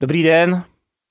Dobrý 0.00 0.22
den, 0.22 0.64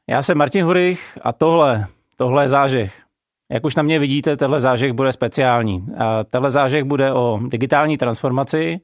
já 0.09 0.23
jsem 0.23 0.37
Martin 0.37 0.65
Hurich 0.65 1.17
a 1.21 1.33
tohle, 1.33 1.87
tohle 2.17 2.43
je 2.43 2.49
zážeh. 2.49 3.03
Jak 3.51 3.65
už 3.65 3.75
na 3.75 3.83
mě 3.83 3.99
vidíte, 3.99 4.37
tenhle 4.37 4.61
zážeh 4.61 4.93
bude 4.93 5.13
speciální. 5.13 5.87
A 5.97 6.23
tenhle 6.23 6.51
zážeh 6.51 6.83
bude 6.83 7.13
o 7.13 7.39
digitální 7.47 7.97
transformaci 7.97 8.79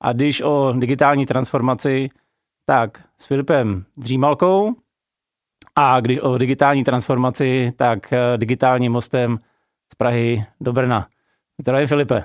a 0.00 0.12
když 0.12 0.42
o 0.42 0.72
digitální 0.78 1.26
transformaci, 1.26 2.08
tak 2.64 3.02
s 3.18 3.26
Filipem 3.26 3.84
Dřímalkou 3.96 4.74
a 5.76 6.00
když 6.00 6.18
o 6.18 6.38
digitální 6.38 6.84
transformaci, 6.84 7.72
tak 7.76 8.12
eh, 8.12 8.38
digitálním 8.38 8.92
mostem 8.92 9.38
z 9.92 9.94
Prahy 9.94 10.44
do 10.60 10.72
Brna. 10.72 11.08
Zdravím 11.60 11.88
Filipe. 11.88 12.24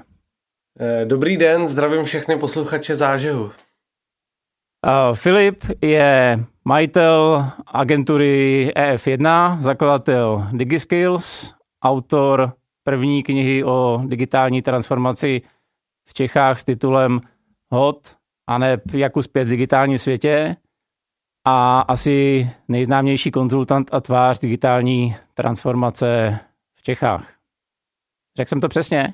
Eh, 0.80 1.06
dobrý 1.06 1.38
den, 1.38 1.68
zdravím 1.68 2.04
všechny 2.04 2.38
posluchače 2.38 2.96
zážehu. 2.96 3.52
Filip 5.14 5.64
je 5.82 6.46
majitel 6.66 7.46
agentury 7.68 8.72
EF1, 8.76 9.58
zakladatel 9.62 10.48
DigiSkills, 10.52 11.54
autor 11.84 12.54
první 12.84 13.24
knihy 13.24 13.64
o 13.64 14.02
digitální 14.06 14.62
transformaci 14.62 15.42
v 16.10 16.14
Čechách 16.14 16.60
s 16.60 16.64
titulem 16.64 17.22
Hot 17.70 18.16
a 18.48 18.58
ne 18.58 18.82
jak 18.94 19.18
uspět 19.18 19.46
v 19.46 19.50
digitálním 19.50 20.00
světě 20.00 20.56
a 21.46 21.80
asi 21.80 22.50
nejznámější 22.68 23.32
konzultant 23.32 23.94
a 23.94 24.02
tvář 24.02 24.40
digitální 24.40 25.16
transformace 25.34 26.40
v 26.76 26.82
Čechách. 26.82 27.34
Řekl 28.38 28.50
jsem 28.50 28.62
to 28.62 28.70
přesně? 28.70 29.14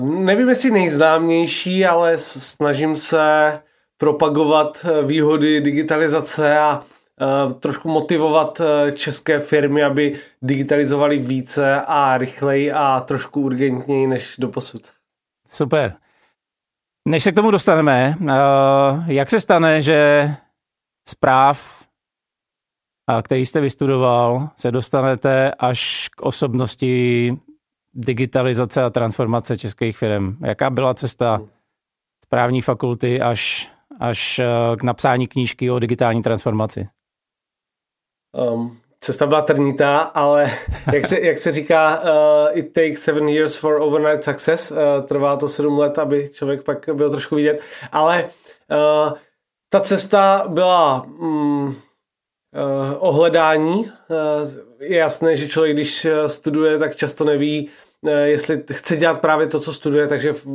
Uh, 0.00 0.08
nevím, 0.24 0.48
jestli 0.48 0.70
nejznámější, 0.70 1.86
ale 1.86 2.18
snažím 2.18 2.96
se 2.96 3.62
propagovat 4.04 4.86
eh, 4.88 5.02
výhody 5.02 5.60
digitalizace 5.60 6.58
a 6.58 6.78
uh, 6.78 7.52
trošku 7.52 7.88
motivovat 7.88 8.60
české 8.94 9.40
firmy, 9.40 9.84
aby 9.84 10.18
digitalizovali 10.42 11.18
více 11.18 11.80
a 11.86 12.18
rychleji 12.18 12.72
a 12.72 13.00
trošku 13.00 13.40
urgentněji 13.40 14.06
než 14.06 14.34
do 14.38 14.48
posud. 14.48 14.82
Super. 15.48 15.94
Než 17.08 17.22
se 17.22 17.32
k 17.32 17.34
tomu 17.34 17.50
dostaneme, 17.50 18.14
jak 19.06 19.30
se 19.30 19.40
stane, 19.40 19.80
že 19.80 20.30
zpráv, 21.08 21.84
který 23.22 23.46
jste 23.46 23.60
vystudoval, 23.60 24.48
se 24.56 24.70
dostanete 24.70 25.52
až 25.58 26.08
k 26.16 26.22
osobnosti 26.22 27.32
digitalizace 27.94 28.82
a 28.82 28.90
transformace 28.90 29.56
českých 29.56 29.98
firm? 29.98 30.36
Jaká 30.44 30.70
byla 30.70 30.94
cesta 30.94 31.40
z 32.24 32.26
právní 32.28 32.62
fakulty 32.62 33.20
až, 33.20 33.70
až 34.00 34.40
k 34.78 34.82
napsání 34.82 35.26
knížky 35.26 35.70
o 35.70 35.78
digitální 35.78 36.22
transformaci? 36.22 36.88
Um, 38.32 38.78
cesta 39.00 39.26
byla 39.26 39.42
trnitá, 39.42 39.98
ale 39.98 40.50
jak 40.92 41.06
se, 41.06 41.20
jak 41.20 41.38
se 41.38 41.52
říká, 41.52 42.02
uh, 42.02 42.58
it 42.58 42.72
takes 42.72 43.02
seven 43.02 43.28
years 43.28 43.56
for 43.56 43.80
overnight 43.80 44.24
success. 44.24 44.70
Uh, 44.70 44.78
trvá 45.06 45.36
to 45.36 45.48
sedm 45.48 45.78
let, 45.78 45.98
aby 45.98 46.30
člověk 46.32 46.62
pak 46.62 46.88
byl 46.92 47.10
trošku 47.10 47.34
vidět. 47.34 47.60
Ale 47.92 48.24
uh, 48.24 49.12
ta 49.68 49.80
cesta 49.80 50.44
byla 50.48 51.02
um, 51.02 51.66
uh, 51.66 51.74
ohledání. 52.98 53.84
Uh, 53.84 53.90
je 54.78 54.98
jasné, 54.98 55.36
že 55.36 55.48
člověk, 55.48 55.76
když 55.76 56.06
studuje, 56.26 56.78
tak 56.78 56.96
často 56.96 57.24
neví, 57.24 57.70
Eh, 57.70 57.83
jestli 58.24 58.62
chce 58.72 58.96
dělat 58.96 59.20
právě 59.20 59.46
to, 59.46 59.60
co 59.60 59.72
studuje, 59.72 60.06
takže 60.06 60.32
v, 60.32 60.46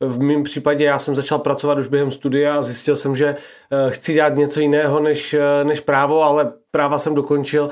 v 0.00 0.20
mém 0.20 0.42
případě 0.42 0.84
já 0.84 0.98
jsem 0.98 1.14
začal 1.14 1.38
pracovat 1.38 1.78
už 1.78 1.86
během 1.86 2.10
studia 2.10 2.56
a 2.56 2.62
zjistil 2.62 2.96
jsem, 2.96 3.16
že 3.16 3.26
eh, 3.26 3.90
chci 3.90 4.12
dělat 4.12 4.36
něco 4.36 4.60
jiného 4.60 5.00
než, 5.00 5.34
eh, 5.34 5.64
než 5.64 5.80
právo, 5.80 6.22
ale 6.22 6.52
práva 6.70 6.98
jsem 6.98 7.14
dokončil, 7.14 7.70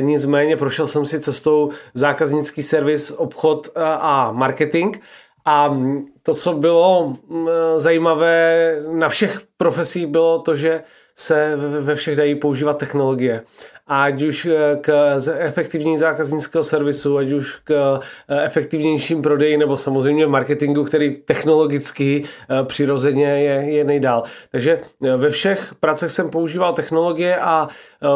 nicméně 0.00 0.56
prošel 0.56 0.86
jsem 0.86 1.06
si 1.06 1.20
cestou 1.20 1.70
zákaznický 1.94 2.62
servis, 2.62 3.10
obchod 3.10 3.68
a 3.76 4.32
marketing. 4.32 4.96
A 5.44 5.76
to, 6.22 6.34
co 6.34 6.52
bylo 6.52 7.16
mm, 7.28 7.48
zajímavé 7.76 8.76
na 8.92 9.08
všech 9.08 9.40
profesích, 9.56 10.06
bylo 10.06 10.38
to, 10.38 10.56
že 10.56 10.82
se 11.20 11.56
ve 11.80 11.94
všech 11.94 12.16
dají 12.16 12.34
používat 12.34 12.78
technologie 12.78 13.42
ať 13.90 14.22
už 14.22 14.46
eh, 14.46 14.78
k 14.80 15.16
efektivní 15.38 15.98
zákaznického 15.98 16.64
servisu, 16.64 17.18
ať 17.18 17.32
už 17.32 17.56
k 17.56 18.00
eh, 18.28 18.44
efektivnějším 18.44 19.22
prodeji, 19.22 19.56
nebo 19.56 19.76
samozřejmě 19.76 20.26
v 20.26 20.30
marketingu, 20.30 20.84
který 20.84 21.16
technologicky 21.16 22.22
eh, 22.22 22.64
přirozeně 22.64 23.26
je, 23.26 23.74
je 23.74 23.84
nejdál. 23.84 24.22
Takže 24.50 24.80
ve 25.16 25.30
všech 25.30 25.74
pracech 25.80 26.10
jsem 26.10 26.30
používal 26.30 26.72
technologie 26.72 27.36
a 27.36 27.68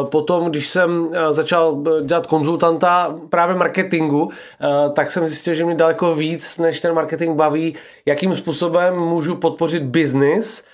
potom, 0.03 0.49
když 0.49 0.69
jsem 0.69 1.09
začal 1.29 1.83
dělat 2.03 2.27
konzultanta 2.27 3.15
právě 3.29 3.55
marketingu, 3.55 4.29
tak 4.93 5.11
jsem 5.11 5.27
zjistil, 5.27 5.53
že 5.53 5.65
mě 5.65 5.75
daleko 5.75 6.15
víc 6.15 6.57
než 6.57 6.79
ten 6.79 6.93
marketing 6.93 7.35
baví, 7.35 7.75
jakým 8.05 8.35
způsobem 8.35 8.95
můžu 8.95 9.35
podpořit 9.35 9.83
biznis, 9.83 10.65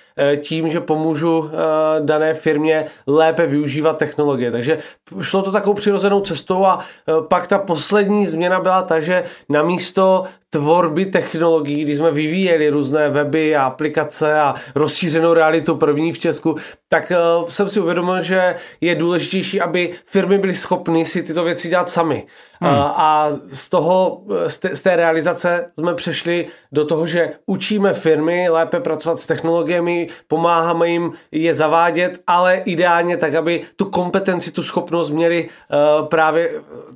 tím, 0.42 0.70
že 0.70 0.80
pomůžu 0.80 1.50
eh, 1.50 1.58
dané 2.02 2.34
firmě 2.34 2.86
lépe 3.08 3.48
využívat 3.48 3.98
technologie. 3.98 4.52
Takže 4.52 4.78
šlo 5.22 5.42
to 5.42 5.52
takovou 5.52 5.74
přirozenou 5.74 6.22
cestou 6.22 6.66
a 6.66 6.80
eh, 6.80 7.14
pak 7.28 7.48
ta 7.48 7.58
poslední 7.58 8.28
změna 8.28 8.60
byla 8.60 8.82
ta, 8.82 9.00
že 9.00 9.24
na 9.50 9.64
místo 9.64 10.24
tvorby 10.54 11.06
technologií, 11.06 11.84
když 11.84 11.98
jsme 11.98 12.12
vyvíjeli 12.12 12.70
různé 12.70 13.10
weby 13.10 13.56
a 13.56 13.64
aplikace 13.64 14.40
a 14.40 14.56
rozšířenou 14.76 15.34
realitu 15.34 15.76
první 15.76 16.12
v 16.12 16.20
Česku, 16.20 16.56
tak 16.90 17.12
uh, 17.42 17.50
jsem 17.50 17.70
si 17.70 17.80
uvědomil, 17.80 18.22
že 18.22 18.56
je 18.82 18.96
důležitější, 18.96 19.62
aby 19.62 19.92
firmy 20.06 20.38
byly 20.38 20.56
schopny 20.56 21.06
si 21.06 21.24
tyto 21.24 21.44
věci 21.44 21.70
dělat 21.70 21.90
sami. 21.90 22.26
Hmm. 22.62 22.74
Uh, 22.74 22.80
a 22.80 23.30
z 23.52 23.70
toho, 23.70 24.22
z 24.48 24.58
té, 24.58 24.76
z 24.76 24.80
té 24.80 24.96
realizace 24.96 25.72
jsme 25.80 25.94
přešli 25.94 26.48
do 26.72 26.86
toho, 26.86 27.08
že 27.08 27.34
učíme 27.46 27.94
firmy 27.94 28.50
lépe 28.50 28.80
pracovat 28.80 29.20
s 29.20 29.28
technologiemi, 29.28 30.08
pomáháme 30.28 30.90
jim 30.90 31.12
je 31.32 31.56
zavádět, 31.56 32.20
ale 32.28 32.62
ideálně 32.66 33.18
tak, 33.18 33.36
aby 33.36 33.62
tu 33.76 33.86
kompetenci, 33.86 34.52
tu 34.52 34.64
schopnost 34.64 35.10
měly 35.10 35.50
uh, 35.50 36.08
právě 36.08 36.52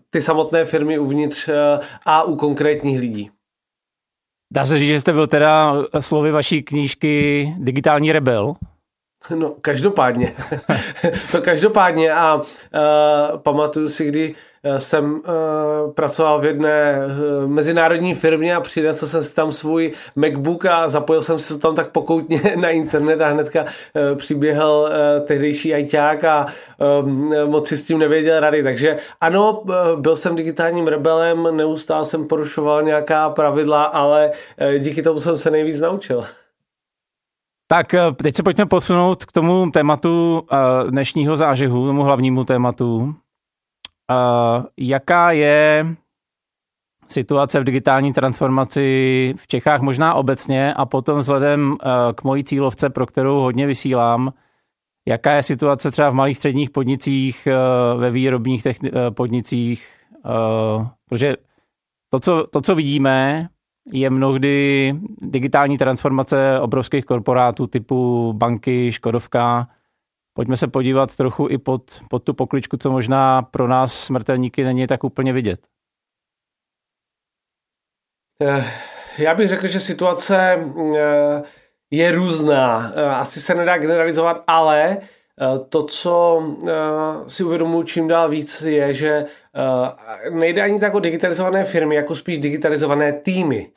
ty 0.09 0.21
samotné 0.21 0.65
firmy 0.65 0.99
uvnitř 0.99 1.47
uh, 1.47 1.53
a 2.05 2.23
u 2.23 2.35
konkrétních 2.35 2.99
lidí. 2.99 3.31
Dá 4.53 4.65
se 4.65 4.79
říct, 4.79 4.87
že 4.87 4.99
jste 4.99 5.13
byl 5.13 5.27
teda 5.27 5.73
slovy 5.99 6.31
vaší 6.31 6.63
knížky 6.63 7.53
Digitální 7.57 8.11
rebel? 8.11 8.55
No, 9.35 9.55
každopádně. 9.61 10.35
to 11.31 11.41
každopádně 11.41 12.11
a 12.11 12.35
uh, 12.35 12.41
pamatuju 13.37 13.89
si, 13.89 14.05
kdy 14.05 14.35
Eh, 14.67 14.79
jsem 14.79 15.13
uh, 15.13 15.93
pracoval 15.93 16.39
v 16.39 16.45
jedné 16.45 16.97
uh, 16.97 17.49
mezinárodní 17.49 18.13
firmě 18.13 18.55
a 18.55 18.61
přinesl 18.61 19.07
jsem 19.07 19.23
si 19.23 19.35
tam 19.35 19.51
svůj 19.51 19.93
MacBook 20.15 20.65
a 20.65 20.89
zapojil 20.89 21.21
jsem 21.21 21.37
to 21.47 21.57
tam 21.57 21.75
tak 21.75 21.89
pokoutně 21.89 22.41
na 22.55 22.69
internet 22.69 23.21
a 23.21 23.27
hnedka 23.27 23.63
uh, 23.63 24.17
přiběhl 24.17 24.89
uh, 24.89 25.25
tehdejší 25.25 25.73
ajťák 25.73 26.23
a 26.23 26.47
um, 27.03 27.33
moc 27.45 27.67
si 27.67 27.77
s 27.77 27.85
tím 27.85 27.99
nevěděl 27.99 28.39
rady. 28.39 28.63
Takže 28.63 28.97
ano, 29.21 29.61
uh, 29.61 29.73
byl 29.99 30.15
jsem 30.15 30.35
digitálním 30.35 30.87
rebelem, 30.87 31.57
neustále 31.57 32.05
jsem 32.05 32.27
porušoval 32.27 32.83
nějaká 32.83 33.29
pravidla, 33.29 33.83
ale 33.83 34.31
uh, 34.31 34.79
díky 34.79 35.01
tomu 35.01 35.19
jsem 35.19 35.37
se 35.37 35.51
nejvíc 35.51 35.79
naučil. 35.79 36.23
Tak 37.67 37.95
teď 38.23 38.35
se 38.35 38.43
pojďme 38.43 38.65
posunout 38.65 39.25
k 39.25 39.31
tomu 39.31 39.71
tématu 39.71 40.47
dnešního 40.89 41.37
zážihu, 41.37 41.87
tomu 41.87 42.03
hlavnímu 42.03 42.43
tématu. 42.43 42.97
Uh, 42.97 44.65
jaká 44.77 45.31
je 45.31 45.95
situace 47.07 47.59
v 47.59 47.63
digitální 47.63 48.13
transformaci 48.13 49.33
v 49.37 49.47
Čechách 49.47 49.81
možná 49.81 50.13
obecně 50.13 50.73
a 50.73 50.85
potom 50.85 51.19
vzhledem 51.19 51.77
k 52.15 52.23
mojí 52.23 52.43
cílovce, 52.43 52.89
pro 52.89 53.05
kterou 53.05 53.39
hodně 53.39 53.67
vysílám, 53.67 54.33
jaká 55.07 55.33
je 55.33 55.43
situace 55.43 55.91
třeba 55.91 56.09
v 56.09 56.13
malých 56.13 56.37
středních 56.37 56.69
podnicích, 56.69 57.47
ve 57.97 58.11
výrobních 58.11 58.67
podnicích, 59.09 59.87
protože 61.09 61.35
to 62.09 62.19
co, 62.19 62.47
to, 62.51 62.61
co 62.61 62.75
vidíme, 62.75 63.49
je 63.91 64.09
mnohdy 64.09 64.93
digitální 65.21 65.77
transformace 65.77 66.59
obrovských 66.59 67.05
korporátů 67.05 67.67
typu 67.67 68.33
banky, 68.33 68.91
Škodovka, 68.91 69.67
Pojďme 70.37 70.57
se 70.57 70.67
podívat 70.67 71.15
trochu 71.15 71.47
i 71.49 71.57
pod, 71.57 71.99
pod 72.09 72.23
tu 72.23 72.33
pokličku, 72.33 72.77
co 72.77 72.91
možná 72.91 73.41
pro 73.41 73.67
nás 73.67 73.93
smrtelníky 73.93 74.63
není 74.63 74.87
tak 74.87 75.03
úplně 75.03 75.33
vidět. 75.33 75.59
Eh, 78.41 78.65
já 79.17 79.35
bych 79.35 79.49
řekl, 79.49 79.67
že 79.67 79.79
situace 79.79 80.37
eh, 80.97 81.43
je 81.91 82.11
různá. 82.11 82.91
Eh, 82.95 83.05
asi 83.05 83.41
se 83.41 83.55
nedá 83.55 83.77
generalizovat, 83.77 84.43
ale 84.47 84.97
to, 85.69 85.83
co 85.83 86.43
si 87.27 87.43
uvědomuji 87.43 87.83
čím 87.83 88.07
dál 88.07 88.29
víc, 88.29 88.61
je, 88.61 88.93
že 88.93 89.25
nejde 90.29 90.61
ani 90.61 90.79
tak 90.79 90.93
o 90.93 90.99
digitalizované 90.99 91.63
firmy, 91.63 91.95
jako 91.95 92.15
spíš 92.15 92.39
digitalizované 92.39 93.13
týmy. 93.13 93.71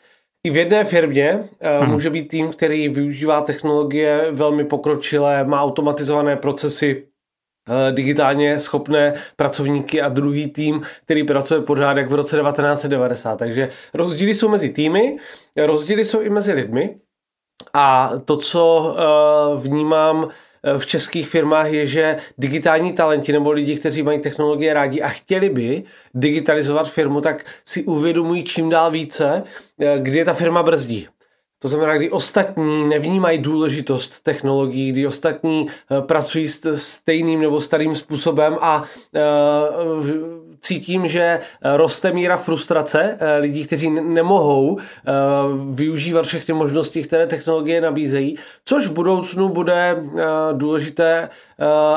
I 0.44 0.50
v 0.50 0.56
jedné 0.56 0.84
firmě 0.84 1.48
hmm. 1.60 1.90
může 1.90 2.10
být 2.10 2.28
tým, 2.28 2.50
který 2.50 2.88
využívá 2.88 3.40
technologie 3.40 4.26
velmi 4.30 4.64
pokročilé, 4.64 5.44
má 5.44 5.62
automatizované 5.62 6.36
procesy, 6.36 7.06
eh, 7.68 7.92
digitálně 7.92 8.60
schopné 8.60 9.14
pracovníky 9.36 10.02
a 10.02 10.08
druhý 10.08 10.50
tým, 10.50 10.82
který 11.04 11.24
pracuje 11.24 11.60
pořád 11.60 11.96
jak 11.96 12.10
v 12.10 12.14
roce 12.14 12.36
1990. 12.36 13.36
Takže 13.36 13.68
rozdíly 13.94 14.34
jsou 14.34 14.48
mezi 14.48 14.70
týmy, 14.70 15.16
rozdíly 15.56 16.04
jsou 16.04 16.20
i 16.20 16.30
mezi 16.30 16.52
lidmi 16.52 16.96
a 17.74 18.12
to, 18.24 18.36
co 18.36 18.94
eh, 18.98 19.56
vnímám 19.56 20.28
v 20.78 20.86
českých 20.86 21.28
firmách 21.28 21.72
je, 21.72 21.86
že 21.86 22.16
digitální 22.38 22.92
talenti 22.92 23.32
nebo 23.32 23.50
lidi, 23.50 23.76
kteří 23.76 24.02
mají 24.02 24.18
technologie 24.20 24.74
rádi 24.74 25.02
a 25.02 25.08
chtěli 25.08 25.48
by 25.48 25.82
digitalizovat 26.14 26.90
firmu, 26.90 27.20
tak 27.20 27.44
si 27.64 27.84
uvědomují 27.84 28.44
čím 28.44 28.70
dál 28.70 28.90
více, 28.90 29.42
eh, 29.80 29.98
kdy 29.98 30.18
je 30.18 30.24
ta 30.24 30.34
firma 30.34 30.62
brzdí. 30.62 31.08
To 31.58 31.68
znamená, 31.68 31.96
kdy 31.96 32.10
ostatní 32.10 32.86
nevnímají 32.86 33.38
důležitost 33.38 34.20
technologií, 34.22 34.92
kdy 34.92 35.06
ostatní 35.06 35.66
eh, 35.68 36.00
pracují 36.00 36.48
stejným 36.74 37.40
nebo 37.40 37.60
starým 37.60 37.94
způsobem 37.94 38.56
a 38.60 38.82
eh, 39.14 39.20
cítím, 40.60 41.08
že 41.08 41.40
roste 41.76 42.12
míra 42.12 42.36
frustrace 42.36 43.18
lidí, 43.38 43.66
kteří 43.66 43.90
nemohou 43.90 44.78
využívat 45.70 46.26
všechny 46.26 46.54
možnosti, 46.54 47.02
které 47.02 47.26
technologie 47.26 47.80
nabízejí, 47.80 48.36
což 48.64 48.86
v 48.86 48.92
budoucnu 48.92 49.48
bude 49.48 49.96
důležité 50.52 51.28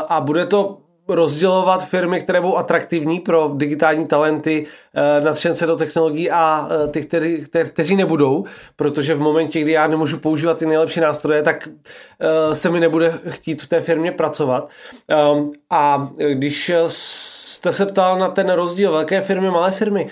a 0.10 0.22
bude 0.22 0.46
to 0.46 0.78
rozdělovat 1.16 1.88
firmy, 1.88 2.22
které 2.22 2.42
budou 2.42 2.58
atraktivní 2.58 3.20
pro 3.20 3.52
digitální 3.56 4.08
talenty, 4.08 4.66
eh, 4.96 5.22
nadšence 5.22 5.66
do 5.66 5.76
technologií 5.76 6.32
a 6.32 6.70
eh, 6.70 6.88
ty, 6.88 7.02
kteří, 7.02 7.46
kteří 7.66 7.96
nebudou, 7.96 8.46
protože 8.76 9.16
v 9.16 9.20
momentě, 9.20 9.62
kdy 9.62 9.72
já 9.72 9.88
nemůžu 9.88 10.18
používat 10.18 10.58
ty 10.58 10.66
nejlepší 10.66 11.00
nástroje, 11.00 11.44
tak 11.44 11.68
eh, 12.20 12.56
se 12.56 12.70
mi 12.70 12.80
nebude 12.80 13.14
chtít 13.30 13.62
v 13.62 13.68
té 13.68 13.82
firmě 13.82 14.12
pracovat. 14.12 14.70
Ehm, 15.08 15.52
a 15.70 16.10
když 16.34 16.72
jste 16.88 17.72
se 17.72 17.86
ptal 17.86 18.20
na 18.20 18.30
ten 18.30 18.50
rozdíl 18.50 18.92
velké 18.92 19.22
firmy, 19.22 19.50
malé 19.50 19.72
firmy, 19.72 20.08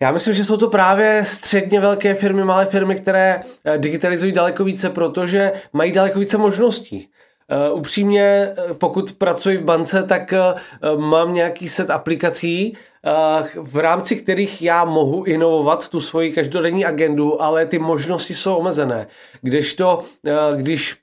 já 0.00 0.12
myslím, 0.12 0.34
že 0.34 0.44
jsou 0.44 0.56
to 0.56 0.68
právě 0.68 1.22
středně 1.26 1.80
velké 1.80 2.14
firmy, 2.14 2.44
malé 2.44 2.66
firmy, 2.66 2.96
které 2.96 3.40
digitalizují 3.76 4.32
daleko 4.32 4.64
více, 4.64 4.90
protože 4.90 5.52
mají 5.72 5.92
daleko 5.92 6.18
více 6.18 6.38
možností. 6.38 7.08
Uh, 7.70 7.78
upřímně, 7.78 8.50
pokud 8.78 9.12
pracuji 9.12 9.56
v 9.56 9.64
bance, 9.64 10.02
tak 10.02 10.34
uh, 10.92 11.00
mám 11.00 11.34
nějaký 11.34 11.68
set 11.68 11.90
aplikací, 11.90 12.76
v 13.56 13.76
rámci 13.76 14.16
kterých 14.16 14.62
já 14.62 14.84
mohu 14.84 15.24
inovovat 15.24 15.88
tu 15.88 16.00
svoji 16.00 16.32
každodenní 16.32 16.84
agendu, 16.84 17.42
ale 17.42 17.66
ty 17.66 17.78
možnosti 17.78 18.34
jsou 18.34 18.54
omezené. 18.54 19.06
Kdežto, 19.42 20.00
když 20.56 20.96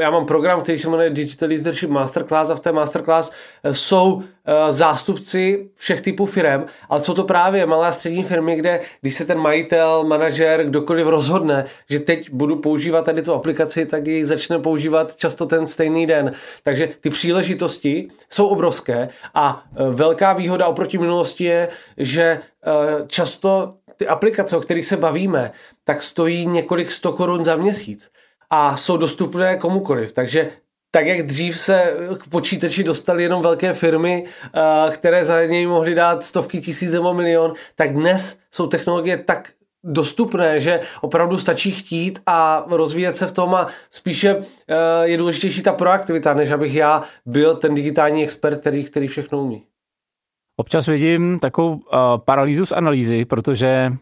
já 0.00 0.10
mám 0.10 0.26
program, 0.26 0.60
který 0.60 0.78
se 0.78 0.88
jmenuje 0.88 1.10
Digital 1.10 1.48
Leadership 1.48 1.90
Masterclass 1.90 2.50
a 2.50 2.54
v 2.54 2.60
té 2.60 2.72
Masterclass 2.72 3.32
e, 3.64 3.74
jsou 3.74 4.22
zástupci 4.68 5.68
všech 5.74 6.00
typů 6.00 6.26
firm, 6.26 6.64
ale 6.88 7.00
jsou 7.00 7.14
to 7.14 7.24
právě 7.24 7.66
malé 7.66 7.88
a 7.88 7.92
střední 7.92 8.22
firmy, 8.22 8.56
kde 8.56 8.80
když 9.00 9.14
se 9.14 9.24
ten 9.24 9.38
majitel, 9.38 10.04
manažer, 10.04 10.64
kdokoliv 10.64 11.06
rozhodne, 11.06 11.64
že 11.90 12.00
teď 12.00 12.30
budu 12.30 12.56
používat 12.56 13.04
tady 13.04 13.22
tu 13.22 13.32
aplikaci, 13.34 13.86
tak 13.86 14.06
ji 14.06 14.24
začne 14.24 14.58
používat 14.58 15.16
často 15.16 15.46
ten 15.46 15.66
stejný 15.66 16.06
den. 16.06 16.32
Takže 16.62 16.88
ty 17.00 17.10
příležitosti 17.10 18.08
jsou 18.30 18.46
obrovské 18.46 19.08
a 19.34 19.64
velká 19.90 20.32
výhoda 20.32 20.66
oproti 20.66 20.98
minulosti 20.98 21.25
minulosti 21.26 21.44
je, 21.44 21.68
že 21.96 22.22
eh, 22.22 22.70
často 23.06 23.74
ty 23.96 24.06
aplikace, 24.06 24.56
o 24.56 24.60
kterých 24.60 24.86
se 24.86 24.96
bavíme, 24.96 25.52
tak 25.84 26.02
stojí 26.02 26.46
několik 26.46 26.90
sto 26.90 27.12
korun 27.12 27.44
za 27.44 27.56
měsíc 27.56 28.10
a 28.50 28.76
jsou 28.76 28.96
dostupné 28.96 29.56
komukoliv. 29.56 30.12
Takže 30.12 30.50
tak 30.90 31.06
jak 31.06 31.26
dřív 31.26 31.58
se 31.58 31.94
k 32.18 32.28
počítači 32.28 32.84
dostali 32.84 33.22
jenom 33.22 33.42
velké 33.42 33.72
firmy, 33.72 34.24
eh, 34.24 34.90
které 34.90 35.24
za 35.24 35.44
něj 35.44 35.66
mohly 35.66 35.94
dát 35.94 36.24
stovky 36.24 36.60
tisíc 36.60 36.92
nebo 36.92 37.14
milion, 37.14 37.54
tak 37.74 37.92
dnes 37.92 38.38
jsou 38.52 38.66
technologie 38.66 39.16
tak 39.16 39.52
dostupné, 39.84 40.60
že 40.60 40.80
opravdu 41.00 41.38
stačí 41.38 41.70
chtít 41.72 42.18
a 42.26 42.64
rozvíjet 42.68 43.16
se 43.16 43.26
v 43.26 43.32
tom 43.32 43.54
a 43.54 43.66
spíše 43.90 44.36
eh, 44.36 45.08
je 45.08 45.16
důležitější 45.16 45.62
ta 45.62 45.72
proaktivita, 45.72 46.34
než 46.34 46.50
abych 46.50 46.74
já 46.74 47.02
byl 47.26 47.56
ten 47.56 47.74
digitální 47.74 48.24
expert, 48.24 48.60
který, 48.60 48.84
který 48.84 49.06
všechno 49.06 49.42
umí. 49.42 49.62
Občas 50.56 50.86
vidím 50.86 51.38
takovou 51.38 51.72
uh, 51.74 51.80
paralýzu 52.24 52.66
z 52.66 52.72
analýzy, 52.72 53.24
protože, 53.24 53.92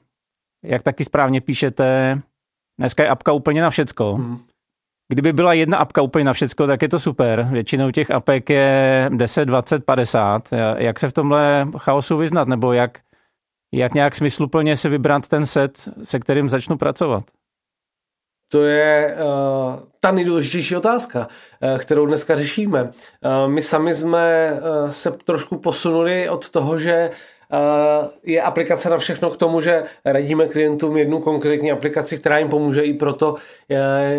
jak 0.65 0.83
taky 0.83 1.05
správně 1.05 1.41
píšete, 1.41 2.21
dneska 2.79 3.03
je 3.03 3.09
apka 3.09 3.33
úplně 3.33 3.63
na 3.63 3.71
všecko. 3.71 4.15
Hmm. 4.15 4.39
Kdyby 5.09 5.33
byla 5.33 5.53
jedna 5.53 5.79
apka 5.79 6.03
úplně 6.03 6.25
na 6.25 6.33
všecko, 6.33 6.67
tak 6.67 6.83
je 6.83 6.89
to 6.89 6.99
super. 6.99 7.49
Většinou 7.53 7.91
těch 7.91 8.11
apek 8.11 8.51
je 8.51 9.11
10, 9.15 9.45
20, 9.45 9.85
50. 9.85 10.49
Jak 10.77 11.01
se 11.01 11.09
v 11.09 11.13
tomhle 11.13 11.67
chaosu 11.79 12.17
vyznat, 12.17 12.49
nebo 12.49 12.73
jak, 12.73 13.01
jak 13.75 13.95
nějak 13.95 14.15
smysluplně 14.15 14.77
si 14.77 14.89
vybrat 14.89 15.29
ten 15.29 15.47
set, 15.47 15.89
se 16.03 16.21
kterým 16.21 16.51
začnu 16.51 16.77
pracovat? 16.77 17.25
To 18.49 18.65
je 18.65 19.17
uh, 19.17 19.81
ta 20.01 20.11
nejdůležitější 20.11 20.77
otázka, 20.77 21.29
uh, 21.29 21.79
kterou 21.79 22.07
dneska 22.07 22.37
řešíme. 22.37 22.83
Uh, 22.83 22.91
my 23.47 23.63
sami 23.63 23.95
jsme 23.95 24.53
uh, 24.53 24.91
se 24.91 25.11
trošku 25.25 25.57
posunuli 25.57 26.29
od 26.29 26.51
toho, 26.51 26.79
že 26.79 27.11
uh, 27.53 28.09
je 28.23 28.43
aplikace 28.43 28.91
na 28.91 28.99
všechno 28.99 29.31
k 29.31 29.37
tomu, 29.37 29.61
že 29.61 29.83
radíme 30.05 30.49
klientům 30.49 30.97
jednu 30.97 31.21
konkrétní 31.21 31.73
aplikaci, 31.73 32.19
která 32.19 32.39
jim 32.39 32.49
pomůže 32.49 32.83
i 32.83 32.95
proto. 32.95 33.33
Uh, 33.33 33.39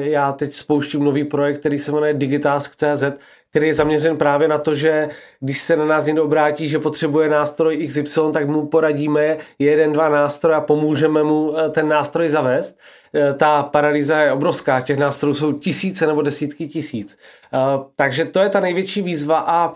já 0.05 0.31
teď 0.31 0.53
spouštím 0.55 1.03
nový 1.03 1.23
projekt, 1.23 1.59
který 1.59 1.79
se 1.79 1.91
jmenuje 1.91 2.13
Digitask.cz, 2.13 3.03
který 3.49 3.67
je 3.67 3.73
zaměřen 3.73 4.17
právě 4.17 4.47
na 4.47 4.57
to, 4.57 4.75
že 4.75 5.09
když 5.39 5.61
se 5.61 5.75
na 5.75 5.85
nás 5.85 6.05
někdo 6.05 6.23
obrátí, 6.23 6.67
že 6.67 6.79
potřebuje 6.79 7.29
nástroj 7.29 7.87
XY, 7.87 8.21
tak 8.33 8.47
mu 8.47 8.65
poradíme 8.65 9.37
jeden, 9.59 9.93
dva 9.93 10.09
nástroje 10.09 10.55
a 10.55 10.61
pomůžeme 10.61 11.23
mu 11.23 11.53
ten 11.71 11.87
nástroj 11.87 12.29
zavést. 12.29 12.79
Eh, 13.15 13.33
ta 13.33 13.63
paralýza 13.63 14.17
je 14.17 14.31
obrovská, 14.31 14.81
těch 14.81 14.97
nástrojů 14.97 15.33
jsou 15.33 15.51
tisíce 15.51 16.07
nebo 16.07 16.21
desítky 16.21 16.67
tisíc. 16.67 17.17
Eh, 17.53 17.57
takže 17.95 18.25
to 18.25 18.39
je 18.39 18.49
ta 18.49 18.59
největší 18.59 19.01
výzva 19.01 19.43
a 19.47 19.73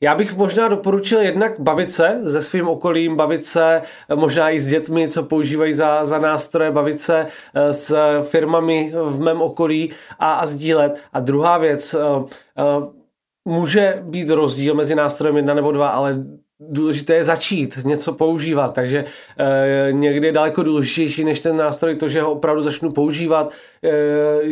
já 0.00 0.14
bych 0.14 0.36
možná 0.36 0.68
doporučil 0.68 1.20
jednak 1.20 1.60
bavit 1.60 1.92
se 1.92 2.20
se 2.30 2.42
svým 2.42 2.68
okolím, 2.68 3.16
bavit 3.16 3.46
se 3.46 3.82
možná 4.14 4.50
i 4.50 4.60
s 4.60 4.66
dětmi, 4.66 5.08
co 5.08 5.22
používají 5.22 5.74
za, 5.74 6.04
za 6.04 6.18
nástroje, 6.18 6.70
bavit 6.70 7.00
se 7.00 7.26
s 7.70 7.96
firmami 8.22 8.92
v 8.94 9.20
mém 9.20 9.42
okolí 9.42 9.90
a, 10.18 10.32
a 10.32 10.46
sdílet. 10.46 11.00
A 11.12 11.20
druhá 11.20 11.58
věc, 11.58 11.96
může 13.44 13.98
být 14.02 14.30
rozdíl 14.30 14.74
mezi 14.74 14.94
nástrojem 14.94 15.36
jedna 15.36 15.54
nebo 15.54 15.72
dva, 15.72 15.88
ale 15.88 16.24
důležité 16.60 17.14
je 17.14 17.24
začít 17.24 17.78
něco 17.84 18.12
používat, 18.12 18.74
takže 18.74 19.04
e, 19.38 19.92
někdy 19.92 20.26
je 20.26 20.32
daleko 20.32 20.62
důležitější 20.62 21.24
než 21.24 21.40
ten 21.40 21.56
nástroj 21.56 21.94
to, 21.96 22.08
že 22.08 22.22
ho 22.22 22.32
opravdu 22.32 22.62
začnu 22.62 22.90
používat, 22.90 23.52
e, 23.84 23.90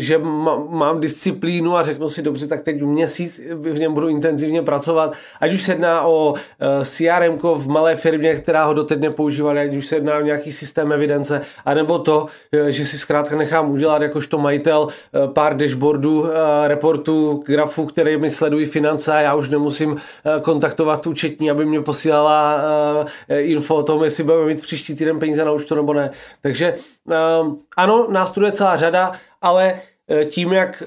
že 0.01 0.19
má, 0.19 0.59
mám 0.69 1.01
disciplínu 1.01 1.77
a 1.77 1.83
řeknu 1.83 2.09
si 2.09 2.23
dobře, 2.23 2.47
tak 2.47 2.63
teď 2.63 2.83
měsíc 2.83 3.41
v 3.55 3.79
něm 3.79 3.95
budu 3.95 4.09
intenzivně 4.09 4.63
pracovat, 4.63 5.13
ať 5.41 5.53
už 5.53 5.63
se 5.63 5.73
jedná 5.73 6.03
o 6.07 6.35
e, 6.61 6.85
CRM 6.85 7.39
v 7.55 7.69
malé 7.69 7.97
firmě, 7.97 8.35
která 8.35 8.65
ho 8.65 8.75
doteď 8.75 9.01
nepoužívali, 9.01 9.61
ať 9.61 9.77
už 9.77 9.87
se 9.87 9.97
jedná 9.97 10.19
o 10.19 10.21
nějaký 10.21 10.53
systém 10.53 10.93
evidence, 10.93 11.41
anebo 11.65 11.99
to, 11.99 12.27
e, 12.53 12.73
že 12.73 12.87
si 12.87 12.99
zkrátka 12.99 13.37
nechám 13.37 13.71
udělat 13.71 14.03
jakožto 14.03 14.39
majitel 14.39 14.89
e, 14.89 15.29
pár 15.29 15.57
dashboardů, 15.57 16.27
e, 16.27 16.69
reportů, 16.69 17.43
grafů, 17.47 17.87
které 17.87 18.19
mi 18.19 18.31
sledují 18.31 18.67
finance 18.67 19.13
a 19.13 19.21
já 19.21 19.35
už 19.35 19.49
nemusím 19.49 19.97
e, 19.97 20.41
kontaktovat 20.41 21.07
účetní, 21.07 21.51
aby 21.51 21.67
mě 21.67 21.81
posílala 21.99 22.57
uh, 22.57 23.07
info 23.39 23.75
o 23.75 23.83
tom, 23.83 24.05
jestli 24.05 24.25
budeme 24.25 24.47
mít 24.47 24.63
příští 24.63 24.95
týden 24.95 25.19
peníze 25.19 25.45
na 25.45 25.53
účtu 25.53 25.75
nebo 25.75 25.93
ne. 25.93 26.11
Takže 26.43 26.75
uh, 27.05 27.55
ano, 27.77 28.07
nástrojů 28.11 28.47
je 28.47 28.53
celá 28.53 28.77
řada, 28.77 29.13
ale 29.43 29.81
eh, 30.09 30.25
tím, 30.25 30.53
jak 30.53 30.83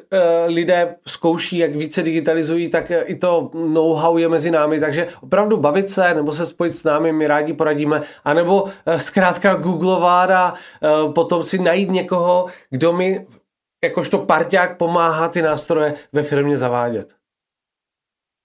lidé 0.48 0.96
zkouší, 1.08 1.58
jak 1.58 1.76
více 1.76 2.04
digitalizují, 2.04 2.70
tak 2.70 2.92
i 3.06 3.16
to 3.16 3.52
know-how 3.54 4.18
je 4.18 4.30
mezi 4.30 4.52
námi, 4.52 4.80
takže 4.80 5.08
opravdu 5.22 5.58
bavit 5.58 5.90
se 5.90 6.14
nebo 6.14 6.32
se 6.32 6.46
spojit 6.46 6.78
s 6.78 6.84
námi, 6.84 7.14
my 7.14 7.28
rádi 7.28 7.54
poradíme, 7.54 8.02
anebo 8.24 8.66
zkrátka 8.98 9.56
googlovat 9.56 10.32
a 10.32 10.54
potom 11.16 11.44
si 11.44 11.60
najít 11.60 11.92
někoho, 11.92 12.46
kdo 12.70 12.94
mi 12.94 13.26
jakožto 13.84 14.18
parťák 14.18 14.78
pomáhá 14.78 15.28
ty 15.28 15.42
nástroje 15.42 15.94
ve 16.14 16.24
firmě 16.24 16.58
zavádět. 16.58 17.16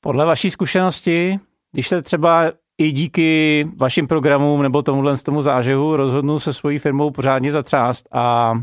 Podle 0.01 0.25
vaší 0.25 0.51
zkušenosti 0.51 1.41
když 1.77 1.89
se 1.89 2.03
třeba 2.03 2.53
i 2.79 2.93
díky 2.93 3.69
vašim 3.77 4.07
programům 4.07 4.63
nebo 4.63 4.83
tomuhle 4.83 5.17
z 5.17 5.23
tomu 5.23 5.43
zážehu 5.43 5.97
rozhodnu 5.97 6.39
se 6.39 6.53
svojí 6.53 6.79
firmou 6.79 7.11
pořádně 7.11 7.53
zatřást 7.53 8.09
a, 8.13 8.55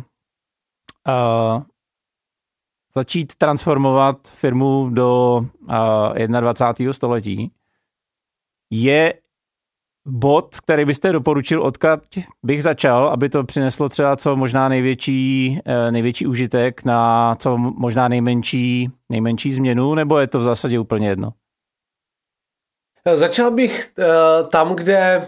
a 1.08 1.62
začít 2.96 3.36
transformovat 3.36 4.28
firmu 4.28 4.90
do 4.90 5.42
a, 5.70 6.14
21. 6.28 6.94
století, 6.94 7.52
je 8.72 9.14
bod, 10.08 10.56
který 10.60 10.86
byste 10.86 11.12
doporučil, 11.12 11.64
odkud 11.64 12.00
bych 12.44 12.64
začal, 12.64 13.08
aby 13.08 13.30
to 13.30 13.44
přineslo 13.44 13.90
třeba 13.90 14.16
co 14.16 14.36
možná 14.36 14.70
největší, 14.70 15.60
eh, 15.66 15.92
největší 15.92 16.28
užitek 16.28 16.86
na 16.86 17.36
co 17.36 17.58
možná 17.58 18.08
nejmenší, 18.08 18.90
nejmenší 19.10 19.52
změnu, 19.52 19.96
nebo 19.96 20.20
je 20.20 20.28
to 20.28 20.40
v 20.40 20.44
zásadě 20.44 20.80
úplně 20.80 21.08
jedno? 21.08 21.34
Začal 23.14 23.52
bych 23.52 23.92
uh, 23.98 24.06
tam, 24.50 24.76
kde 24.76 25.28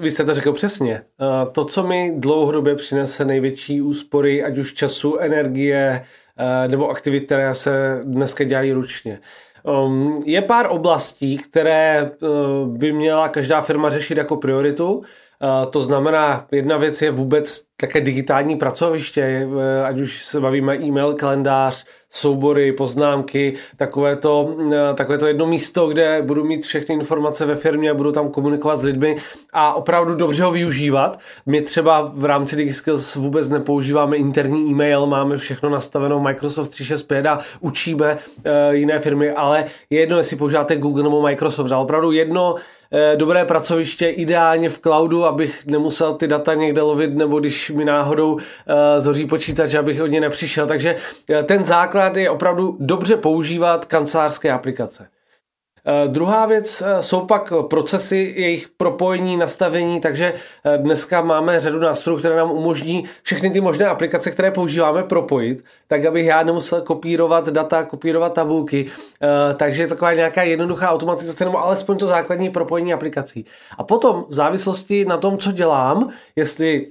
vy 0.00 0.10
jste 0.10 0.24
to 0.24 0.34
řekl 0.34 0.52
přesně. 0.52 1.02
To, 1.52 1.64
co 1.64 1.82
mi 1.82 2.12
dlouhodobě 2.16 2.74
přinese 2.74 3.24
největší 3.24 3.82
úspory, 3.82 4.44
ať 4.44 4.58
už 4.58 4.74
času, 4.74 5.16
energie 5.16 6.04
nebo 6.66 6.88
aktivit, 6.88 7.20
které 7.20 7.54
se 7.54 8.00
dneska 8.04 8.44
dělají 8.44 8.72
ručně. 8.72 9.20
Um, 9.62 10.22
je 10.26 10.42
pár 10.42 10.66
oblastí, 10.70 11.38
které 11.38 12.10
by 12.66 12.92
měla 12.92 13.28
každá 13.28 13.60
firma 13.60 13.90
řešit 13.90 14.18
jako 14.18 14.36
prioritu. 14.36 15.02
To 15.70 15.80
znamená, 15.80 16.46
jedna 16.52 16.76
věc 16.76 17.02
je 17.02 17.10
vůbec 17.10 17.62
také 17.76 18.00
digitální 18.00 18.56
pracoviště, 18.56 19.46
uh, 19.46 19.62
ať 19.84 20.00
už 20.00 20.24
se 20.24 20.40
bavíme 20.40 20.76
e-mail, 20.76 21.14
kalendář, 21.14 21.84
soubory, 22.14 22.72
poznámky, 22.72 23.54
takové 23.76 24.16
to, 24.16 24.54
eh, 24.72 24.94
takové 24.94 25.18
to 25.18 25.26
jedno 25.26 25.46
místo, 25.46 25.86
kde 25.86 26.22
budu 26.22 26.44
mít 26.44 26.66
všechny 26.66 26.94
informace 26.94 27.46
ve 27.46 27.54
firmě, 27.54 27.94
budu 27.94 28.12
tam 28.12 28.28
komunikovat 28.28 28.76
s 28.76 28.82
lidmi 28.82 29.16
a 29.52 29.74
opravdu 29.74 30.14
dobře 30.14 30.42
ho 30.42 30.52
využívat. 30.52 31.18
My 31.46 31.62
třeba 31.62 32.12
v 32.14 32.24
rámci 32.24 32.56
DigiSkills 32.56 33.16
vůbec 33.16 33.48
nepoužíváme 33.48 34.16
interní 34.16 34.70
e-mail, 34.70 35.06
máme 35.06 35.36
všechno 35.36 35.70
nastaveno 35.70 36.20
Microsoft 36.20 36.68
365 36.68 37.26
a 37.26 37.38
učíme 37.60 38.14
uh, 38.14 38.52
jiné 38.70 38.98
firmy, 38.98 39.30
ale 39.30 39.64
je 39.90 40.00
jedno, 40.00 40.16
jestli 40.16 40.36
používáte 40.36 40.76
Google 40.76 41.02
nebo 41.02 41.22
Microsoft, 41.22 41.72
ale 41.72 41.82
opravdu 41.82 42.12
jedno 42.12 42.54
Eh, 42.96 43.16
dobré 43.16 43.44
pracoviště, 43.44 44.08
ideálně 44.08 44.68
v 44.68 44.78
cloudu, 44.78 45.24
abych 45.24 45.66
nemusel 45.66 46.14
ty 46.14 46.26
data 46.26 46.54
někde 46.54 46.82
lovit, 46.82 47.14
nebo 47.14 47.40
když 47.40 47.63
mi 47.70 47.84
náhodou 47.84 48.38
eh, 48.38 49.00
zhoří 49.00 49.26
počítač, 49.26 49.74
abych 49.74 50.02
od 50.02 50.06
ně 50.06 50.20
nepřišel. 50.20 50.66
Takže 50.66 50.96
eh, 51.30 51.42
ten 51.42 51.64
základ 51.64 52.16
je 52.16 52.30
opravdu 52.30 52.76
dobře 52.80 53.16
používat 53.16 53.84
kancelářské 53.84 54.52
aplikace. 54.52 55.08
Eh, 55.86 56.08
druhá 56.08 56.46
věc 56.46 56.82
eh, 56.86 57.02
jsou 57.02 57.20
pak 57.20 57.52
procesy, 57.70 58.34
jejich 58.36 58.68
propojení, 58.68 59.36
nastavení, 59.36 60.00
takže 60.00 60.34
eh, 60.64 60.78
dneska 60.78 61.22
máme 61.22 61.60
řadu 61.60 61.80
nástrojů, 61.80 62.18
které 62.18 62.36
nám 62.36 62.50
umožní 62.50 63.04
všechny 63.22 63.50
ty 63.50 63.60
možné 63.60 63.86
aplikace, 63.86 64.30
které 64.30 64.50
používáme, 64.50 65.02
propojit, 65.02 65.64
tak 65.88 66.04
abych 66.04 66.26
já 66.26 66.42
nemusel 66.42 66.80
kopírovat 66.80 67.48
data, 67.48 67.84
kopírovat 67.84 68.32
tabulky. 68.32 68.86
Takže 69.56 69.82
je 69.82 69.86
taková 69.86 70.14
nějaká 70.14 70.42
jednoduchá 70.42 70.90
automatizace 70.90 71.44
nebo 71.44 71.58
alespoň 71.58 71.98
to 71.98 72.06
základní 72.06 72.50
propojení 72.50 72.92
aplikací. 72.92 73.44
A 73.78 73.84
potom 73.84 74.24
v 74.28 74.34
závislosti 74.34 75.04
na 75.04 75.16
tom, 75.16 75.38
co 75.38 75.52
dělám, 75.52 76.08
jestli 76.36 76.86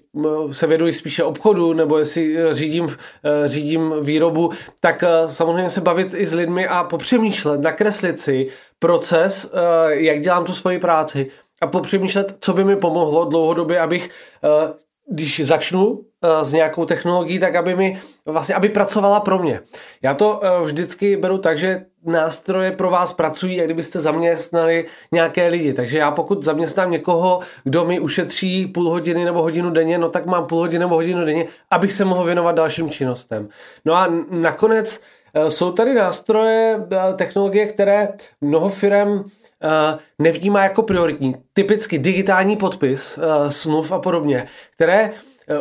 se 0.52 0.68
věduji 0.68 0.94
spíše 0.94 1.24
obchodu 1.24 1.74
nebo 1.74 1.98
jestli 1.98 2.36
řídím, 2.52 2.98
řídím 3.46 3.94
výrobu, 4.02 4.52
tak 4.82 5.04
samozřejmě 5.26 5.70
se 5.70 5.82
bavit 5.82 6.14
i 6.14 6.26
s 6.26 6.34
lidmi 6.34 6.68
a 6.68 6.84
popřemýšlet, 6.84 7.62
nakreslit 7.62 8.20
si, 8.20 8.50
proces, 8.84 9.52
eh, 9.54 9.96
jak 9.96 10.22
dělám 10.22 10.46
tu 10.46 10.54
svoji 10.54 10.80
práci 10.80 11.32
a 11.62 11.68
popřemýšlet, 11.68 12.38
co 12.40 12.54
by 12.54 12.64
mi 12.64 12.76
pomohlo 12.76 13.26
dlouhodobě, 13.26 13.80
abych, 13.80 14.10
eh, 14.44 14.74
když 15.10 15.46
začnu 15.46 16.00
eh, 16.24 16.46
s 16.46 16.52
nějakou 16.52 16.86
technologií, 16.86 17.40
tak 17.40 17.56
aby 17.56 17.76
mi 17.76 18.00
vlastně, 18.26 18.56
aby 18.56 18.70
pracovala 18.70 19.20
pro 19.20 19.40
mě. 19.40 19.60
Já 20.02 20.14
to 20.14 20.42
vždycky 20.64 21.18
beru 21.18 21.38
tak, 21.38 21.58
že 21.58 21.86
nástroje 22.06 22.72
pro 22.72 22.90
vás 22.90 23.14
pracují, 23.14 23.56
jak 23.56 23.68
kdybyste 23.68 24.00
zaměstnali 24.00 24.86
nějaké 25.12 25.48
lidi. 25.48 25.74
Takže 25.74 25.98
já 25.98 26.12
pokud 26.12 26.44
zaměstnám 26.44 26.92
někoho, 26.92 27.40
kdo 27.64 27.86
mi 27.86 28.00
ušetří 28.00 28.68
půl 28.68 28.90
hodiny 28.90 29.26
nebo 29.26 29.42
hodinu 29.42 29.70
denně, 29.70 29.98
no 29.98 30.10
tak 30.10 30.26
mám 30.26 30.46
půl 30.46 30.60
hodiny 30.60 30.80
nebo 30.80 30.96
hodinu 30.96 31.26
denně, 31.26 31.46
abych 31.72 31.94
se 31.94 32.06
mohl 32.06 32.24
věnovat 32.24 32.56
dalším 32.56 32.90
činnostem. 32.90 33.50
No 33.86 33.96
a 33.96 34.08
nakonec 34.30 35.04
jsou 35.50 35.72
tady 35.72 35.94
nástroje, 35.94 36.88
eh, 36.92 37.14
technologie, 37.14 37.66
které 37.66 38.08
mnoho 38.42 38.70
firm 38.70 39.24
eh, 39.64 39.98
nevnímá 40.20 40.64
jako 40.64 40.84
prioritní. 40.84 41.36
Typicky 41.54 42.00
digitální 42.00 42.58
podpis, 42.58 43.20
smluv 43.50 43.92
a 43.92 44.00
podobně, 44.00 44.48
které 44.76 45.12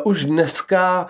už 0.05 0.25
dneska 0.25 1.07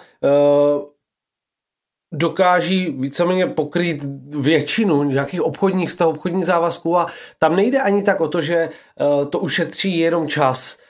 dokáží 2.13 2.91
víceméně 2.91 3.47
pokrýt 3.47 4.05
většinu 4.41 5.03
nějakých 5.03 5.43
obchodních 5.43 5.91
stav, 5.93 6.09
obchodních 6.09 6.47
závazků 6.47 6.99
a 6.99 7.07
tam 7.39 7.57
nejde 7.57 7.81
ani 7.81 8.03
tak 8.03 8.21
o 8.21 8.29
to, 8.29 8.41
že 8.41 8.69
to 9.31 9.39
ušetří 9.39 9.99
jenom 9.99 10.29
čas, 10.29 10.79
Eh, 10.79 10.82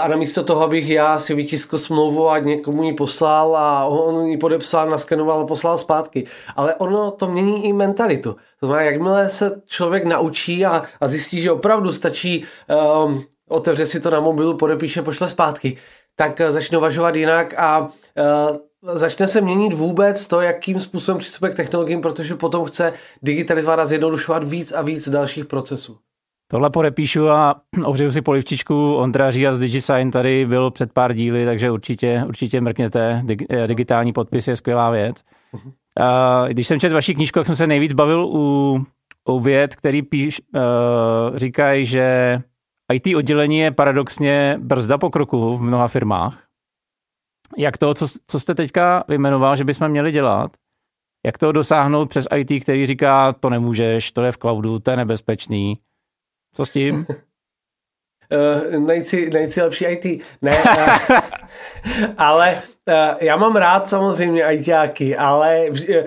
a 0.00 0.08
namísto 0.08 0.44
toho, 0.44 0.64
abych 0.64 0.88
já 0.88 1.18
si 1.18 1.34
vytiskl 1.34 1.78
smlouvu 1.78 2.28
a 2.28 2.38
někomu 2.38 2.82
ji 2.82 2.92
poslal 2.92 3.56
a 3.56 3.84
on 3.84 4.26
ji 4.26 4.36
podepsal, 4.36 4.90
naskenoval 4.90 5.40
a 5.40 5.46
poslal 5.46 5.78
zpátky. 5.78 6.26
Ale 6.56 6.74
ono 6.74 7.10
to 7.10 7.28
mění 7.28 7.66
i 7.66 7.72
mentalitu. 7.72 8.36
To 8.60 8.66
znamená, 8.66 8.90
jakmile 8.90 9.30
se 9.30 9.62
člověk 9.66 10.04
naučí 10.04 10.66
a, 10.66 10.82
a 11.00 11.08
zjistí, 11.08 11.40
že 11.40 11.52
opravdu 11.52 11.92
stačí 11.92 12.44
um, 13.04 13.24
otevře 13.48 13.86
si 13.86 14.00
to 14.00 14.10
na 14.10 14.20
mobilu, 14.20 14.56
podepíše, 14.56 15.02
pošle 15.02 15.28
zpátky, 15.28 15.76
tak 16.16 16.40
uh, 16.40 16.50
začne 16.50 16.78
uvažovat 16.78 17.16
jinak 17.16 17.54
a 17.54 17.80
uh, 17.80 18.94
začne 18.94 19.28
se 19.28 19.40
měnit 19.40 19.72
vůbec 19.72 20.26
to, 20.26 20.40
jakým 20.40 20.80
způsobem 20.80 21.18
přistupuje 21.18 21.52
k 21.52 21.56
technologiím, 21.56 22.00
protože 22.00 22.34
potom 22.34 22.64
chce 22.64 22.92
digitalizovat 23.22 23.78
a 23.78 23.84
zjednodušovat 23.84 24.44
víc 24.44 24.72
a 24.72 24.82
víc 24.82 25.08
dalších 25.08 25.46
procesů. 25.46 25.96
Tohle 26.48 26.70
podepíšu 26.70 27.28
a 27.28 27.60
ohřeju 27.84 28.12
si 28.12 28.22
polivčičku. 28.22 28.94
Ondra 28.94 29.30
Žia 29.30 29.54
z 29.54 29.60
DigiSign 29.60 30.10
tady 30.10 30.46
byl 30.46 30.70
před 30.70 30.92
pár 30.92 31.12
díly, 31.12 31.44
takže 31.44 31.70
určitě, 31.70 32.24
určitě 32.28 32.60
mrkněte. 32.60 33.24
Eh, 33.50 33.66
digitální 33.66 34.12
podpis 34.12 34.48
je 34.48 34.56
skvělá 34.56 34.90
věc. 34.90 35.22
Uh, 36.00 36.48
když 36.48 36.66
jsem 36.66 36.80
četl 36.80 36.94
vaši 36.94 37.14
knížku, 37.14 37.38
tak 37.38 37.46
jsem 37.46 37.56
se 37.56 37.66
nejvíc 37.66 37.92
bavil 37.92 38.26
u, 38.26 38.86
u 39.28 39.40
věd, 39.40 39.76
který 39.76 40.02
píš, 40.02 40.40
uh, 40.54 41.36
říkají, 41.36 41.86
že 41.86 42.38
IT 42.92 43.16
oddělení 43.16 43.58
je 43.58 43.70
paradoxně 43.70 44.58
brzda 44.60 44.98
pokroku 44.98 45.56
v 45.56 45.62
mnoha 45.62 45.88
firmách. 45.88 46.42
Jak 47.58 47.78
to, 47.78 47.94
co, 47.94 48.06
co 48.26 48.40
jste 48.40 48.54
teďka 48.54 49.04
vyjmenoval, 49.08 49.56
že 49.56 49.64
bychom 49.64 49.88
měli 49.88 50.12
dělat, 50.12 50.50
jak 51.26 51.38
to 51.38 51.52
dosáhnout 51.52 52.08
přes 52.08 52.26
IT, 52.36 52.62
který 52.62 52.86
říká, 52.86 53.32
to 53.32 53.50
nemůžeš, 53.50 54.12
to 54.12 54.22
je 54.22 54.32
v 54.32 54.38
cloudu, 54.38 54.78
to 54.78 54.90
je 54.90 54.96
nebezpečný, 54.96 55.78
co 56.54 56.66
s 56.66 56.70
tím? 56.70 57.06
Uh, 58.32 58.86
najít 58.86 59.06
si 59.52 59.62
lepší 59.62 59.84
IT. 59.84 60.22
Ne, 60.42 60.56
uh, 60.62 61.18
ale 62.18 62.62
uh, 62.88 62.94
já 63.20 63.36
mám 63.36 63.56
rád 63.56 63.88
samozřejmě 63.88 64.42
ITáky, 64.52 65.16
ale 65.16 65.66
uh, 65.70 66.04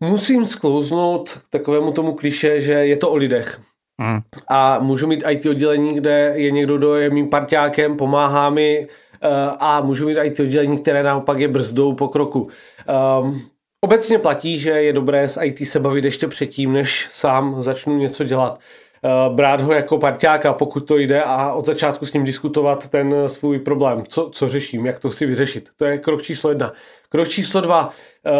musím 0.00 0.46
sklouznout 0.46 1.30
k 1.30 1.48
takovému 1.50 1.92
tomu 1.92 2.12
kliše, 2.14 2.60
že 2.60 2.72
je 2.72 2.96
to 2.96 3.10
o 3.10 3.16
lidech. 3.16 3.60
Mm. 4.00 4.20
A 4.48 4.78
můžu 4.78 5.06
mít 5.06 5.24
IT 5.28 5.46
oddělení, 5.46 5.94
kde 5.94 6.32
je 6.36 6.50
někdo, 6.50 6.78
kdo 6.78 6.94
je 6.94 7.10
mým 7.10 7.28
parťákem, 7.28 7.96
pomáhá 7.96 8.50
mi 8.50 8.86
uh, 8.86 9.56
a 9.58 9.80
můžu 9.80 10.06
mít 10.06 10.18
IT 10.22 10.40
oddělení, 10.40 10.78
které 10.78 11.02
naopak 11.02 11.38
je 11.38 11.48
brzdou 11.48 11.94
pokroku. 11.94 12.48
Um, 13.20 13.42
obecně 13.84 14.18
platí, 14.18 14.58
že 14.58 14.70
je 14.70 14.92
dobré 14.92 15.28
s 15.28 15.42
IT 15.42 15.68
se 15.68 15.80
bavit 15.80 16.04
ještě 16.04 16.28
předtím, 16.28 16.72
než 16.72 17.08
sám 17.12 17.62
začnu 17.62 17.98
něco 17.98 18.24
dělat. 18.24 18.60
Eh, 19.04 19.30
brát 19.34 19.60
ho 19.60 19.72
jako 19.72 19.98
parťáka, 19.98 20.52
pokud 20.52 20.80
to 20.80 20.98
jde 20.98 21.22
a 21.22 21.52
od 21.52 21.66
začátku 21.66 22.06
s 22.06 22.12
ním 22.12 22.24
diskutovat 22.24 22.88
ten 22.88 23.14
svůj 23.26 23.58
problém, 23.58 24.04
co, 24.08 24.30
co 24.32 24.48
řeším, 24.48 24.86
jak 24.86 24.98
to 24.98 25.10
chci 25.10 25.26
vyřešit. 25.26 25.68
To 25.76 25.84
je 25.84 25.98
krok 25.98 26.22
číslo 26.22 26.50
jedna. 26.50 26.72
Krok 27.08 27.28
číslo 27.28 27.60
dva, 27.60 27.90
eh, 28.26 28.30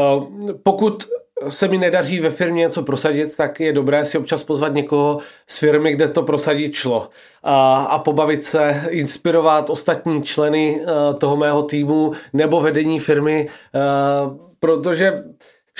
pokud 0.62 1.08
se 1.48 1.68
mi 1.68 1.78
nedaří 1.78 2.20
ve 2.20 2.30
firmě 2.30 2.60
něco 2.60 2.82
prosadit, 2.82 3.36
tak 3.36 3.60
je 3.60 3.72
dobré 3.72 4.04
si 4.04 4.18
občas 4.18 4.42
pozvat 4.42 4.74
někoho 4.74 5.18
z 5.46 5.58
firmy, 5.58 5.92
kde 5.92 6.08
to 6.08 6.22
prosadit 6.22 6.74
šlo. 6.74 7.08
A, 7.42 7.76
a 7.76 7.98
pobavit 7.98 8.44
se, 8.44 8.82
inspirovat 8.88 9.70
ostatní 9.70 10.22
členy 10.22 10.80
uh, 10.80 11.18
toho 11.18 11.36
mého 11.36 11.62
týmu 11.62 12.12
nebo 12.32 12.60
vedení 12.60 13.00
firmy, 13.00 13.48
protože 14.60 15.22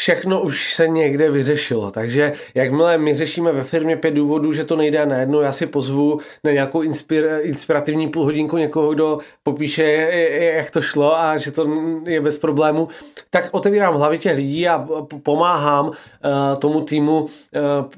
všechno 0.01 0.41
už 0.41 0.75
se 0.75 0.89
někde 0.89 1.31
vyřešilo. 1.31 1.91
Takže 1.91 2.33
jakmile 2.55 2.99
my 2.99 3.15
řešíme 3.15 3.53
ve 3.53 3.65
firmě 3.65 3.97
pět 3.97 4.11
důvodů, 4.11 4.53
že 4.53 4.65
to 4.65 4.77
nejde 4.77 5.07
najednou, 5.07 5.41
já 5.41 5.53
si 5.53 5.67
pozvu 5.67 6.21
na 6.45 6.53
nějakou 6.53 6.83
inspir, 6.83 7.29
inspirativní 7.41 8.09
půlhodinku 8.09 8.57
někoho, 8.57 8.95
kdo 8.95 9.19
popíše, 9.43 9.85
jak 10.57 10.71
to 10.71 10.81
šlo 10.81 11.17
a 11.17 11.37
že 11.37 11.51
to 11.51 11.69
je 12.05 12.21
bez 12.21 12.39
problému, 12.39 12.89
tak 13.31 13.49
otevírám 13.51 13.95
hlavy 13.95 14.19
těch 14.19 14.37
lidí 14.37 14.69
a 14.69 14.87
pomáhám 15.23 15.87
uh, 15.87 15.93
tomu 16.59 16.81
týmu 16.81 17.21
uh, 17.21 17.29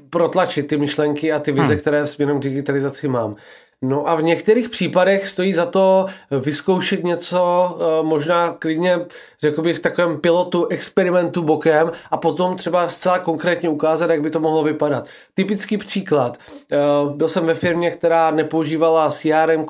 protlačit 0.09 0.67
ty 0.67 0.77
myšlenky 0.77 1.31
a 1.31 1.39
ty 1.39 1.51
vize, 1.51 1.73
hmm. 1.73 1.81
které 1.81 2.07
směrem 2.07 2.39
k 2.39 2.43
digitalizaci 2.43 3.07
mám. 3.07 3.35
No 3.85 4.09
a 4.09 4.15
v 4.15 4.23
některých 4.23 4.69
případech 4.69 5.27
stojí 5.27 5.53
za 5.53 5.65
to 5.65 6.05
vyzkoušet 6.31 7.03
něco, 7.03 7.77
možná 8.01 8.55
klidně 8.59 8.99
řekl 9.43 9.61
bych, 9.61 9.79
takovém 9.79 10.17
pilotu, 10.17 10.67
experimentu 10.67 11.41
bokem 11.41 11.91
a 12.11 12.17
potom 12.17 12.55
třeba 12.55 12.87
zcela 12.87 13.19
konkrétně 13.19 13.69
ukázat, 13.69 14.09
jak 14.09 14.21
by 14.21 14.29
to 14.29 14.39
mohlo 14.39 14.63
vypadat. 14.63 15.07
Typický 15.33 15.77
příklad. 15.77 16.37
Eh, 16.71 16.77
byl 17.15 17.27
jsem 17.27 17.45
ve 17.45 17.53
firmě, 17.53 17.91
která 17.91 18.31
nepoužívala 18.31 19.09
CRM, 19.09 19.65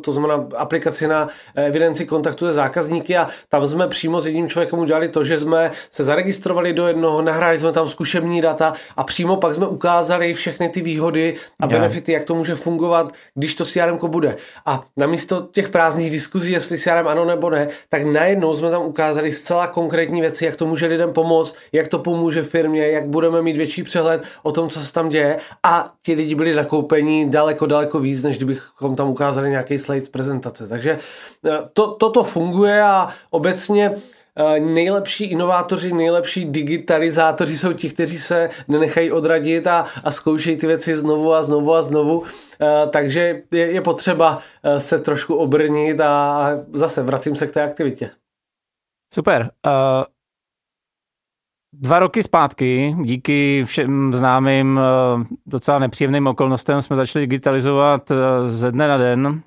to 0.00 0.12
znamená 0.12 0.46
aplikaci 0.56 1.06
na 1.06 1.28
evidenci 1.54 2.06
kontaktu 2.06 2.46
se 2.46 2.52
zákazníky 2.52 3.16
a 3.16 3.28
tam 3.48 3.66
jsme 3.66 3.88
přímo 3.88 4.20
s 4.20 4.26
jedním 4.26 4.48
člověkem 4.48 4.78
udělali 4.78 5.08
to, 5.08 5.24
že 5.24 5.40
jsme 5.40 5.70
se 5.90 6.04
zaregistrovali 6.04 6.72
do 6.72 6.86
jednoho, 6.86 7.22
nahráli 7.22 7.60
jsme 7.60 7.72
tam 7.72 7.88
zkušební 7.88 8.40
data 8.40 8.72
a 8.96 9.04
přímo 9.04 9.36
pak 9.36 9.54
jsme 9.54 9.66
ukázali 9.66 10.34
všechny 10.34 10.68
ty 10.68 10.80
výhody 10.80 11.34
a 11.60 11.66
benefity, 11.66 12.12
jak 12.12 12.24
to 12.24 12.34
může 12.34 12.54
fungovat, 12.54 13.12
když 13.34 13.54
to 13.54 13.64
CRM 13.64 13.98
bude. 14.06 14.36
A 14.66 14.84
namísto 14.96 15.48
těch 15.52 15.68
prázdných 15.68 16.10
diskuzí, 16.10 16.52
jestli 16.52 16.78
CRM 16.78 17.08
ano 17.08 17.24
nebo 17.24 17.50
ne, 17.50 17.68
tak 17.88 18.04
najednou 18.04 18.56
jsme 18.56 18.70
tam 18.70 18.82
ukázali 18.82 19.15
zcela 19.32 19.66
konkrétní 19.66 20.20
věci, 20.20 20.44
jak 20.44 20.56
to 20.56 20.66
může 20.66 20.86
lidem 20.86 21.12
pomoct, 21.12 21.54
jak 21.72 21.88
to 21.88 21.98
pomůže 21.98 22.42
firmě, 22.42 22.88
jak 22.88 23.06
budeme 23.06 23.42
mít 23.42 23.56
větší 23.56 23.82
přehled 23.82 24.22
o 24.42 24.52
tom, 24.52 24.68
co 24.68 24.80
se 24.80 24.92
tam 24.92 25.08
děje 25.08 25.38
a 25.62 25.92
ti 26.02 26.14
lidi 26.14 26.34
byli 26.34 26.54
nakoupení 26.54 27.30
daleko, 27.30 27.66
daleko 27.66 27.98
víc, 27.98 28.22
než 28.22 28.36
kdybychom 28.36 28.96
tam 28.96 29.08
ukázali 29.08 29.50
nějaký 29.50 29.78
slide 29.78 30.06
z 30.06 30.08
prezentace. 30.08 30.68
Takže 30.68 30.98
eh, 31.46 31.50
to, 31.72 31.94
toto 31.94 32.24
funguje 32.24 32.82
a 32.82 33.08
obecně 33.30 33.94
Eh, 34.38 34.60
nejlepší 34.60 35.24
inovátoři, 35.24 35.92
nejlepší 35.92 36.44
digitalizátoři 36.44 37.58
jsou 37.58 37.72
ti, 37.72 37.90
kteří 37.90 38.18
se 38.18 38.50
nenechají 38.68 39.12
odradit 39.12 39.66
a, 39.66 39.86
a 40.04 40.10
zkoušejí 40.10 40.56
ty 40.56 40.66
věci 40.66 40.96
znovu 40.96 41.34
a 41.34 41.42
znovu 41.42 41.74
a 41.74 41.82
znovu. 41.82 42.22
Eh, 42.60 42.86
takže 42.90 43.42
je, 43.50 43.72
je 43.72 43.80
potřeba 43.80 44.38
se 44.78 44.98
trošku 44.98 45.34
obrnit 45.34 46.00
a 46.00 46.50
zase 46.72 47.02
vracím 47.02 47.36
se 47.36 47.46
k 47.46 47.52
té 47.52 47.62
aktivitě. 47.62 48.10
Super. 49.16 49.50
Uh, 49.66 50.04
dva 51.72 51.98
roky 51.98 52.22
zpátky, 52.22 52.96
díky 53.02 53.64
všem 53.64 54.12
známým 54.12 54.76
uh, 54.76 55.24
docela 55.46 55.78
nepříjemným 55.78 56.26
okolnostem, 56.26 56.82
jsme 56.82 56.96
začali 56.96 57.26
digitalizovat 57.26 58.10
uh, 58.10 58.16
ze 58.46 58.72
dne 58.72 58.88
na 58.88 58.96
den, 58.96 59.42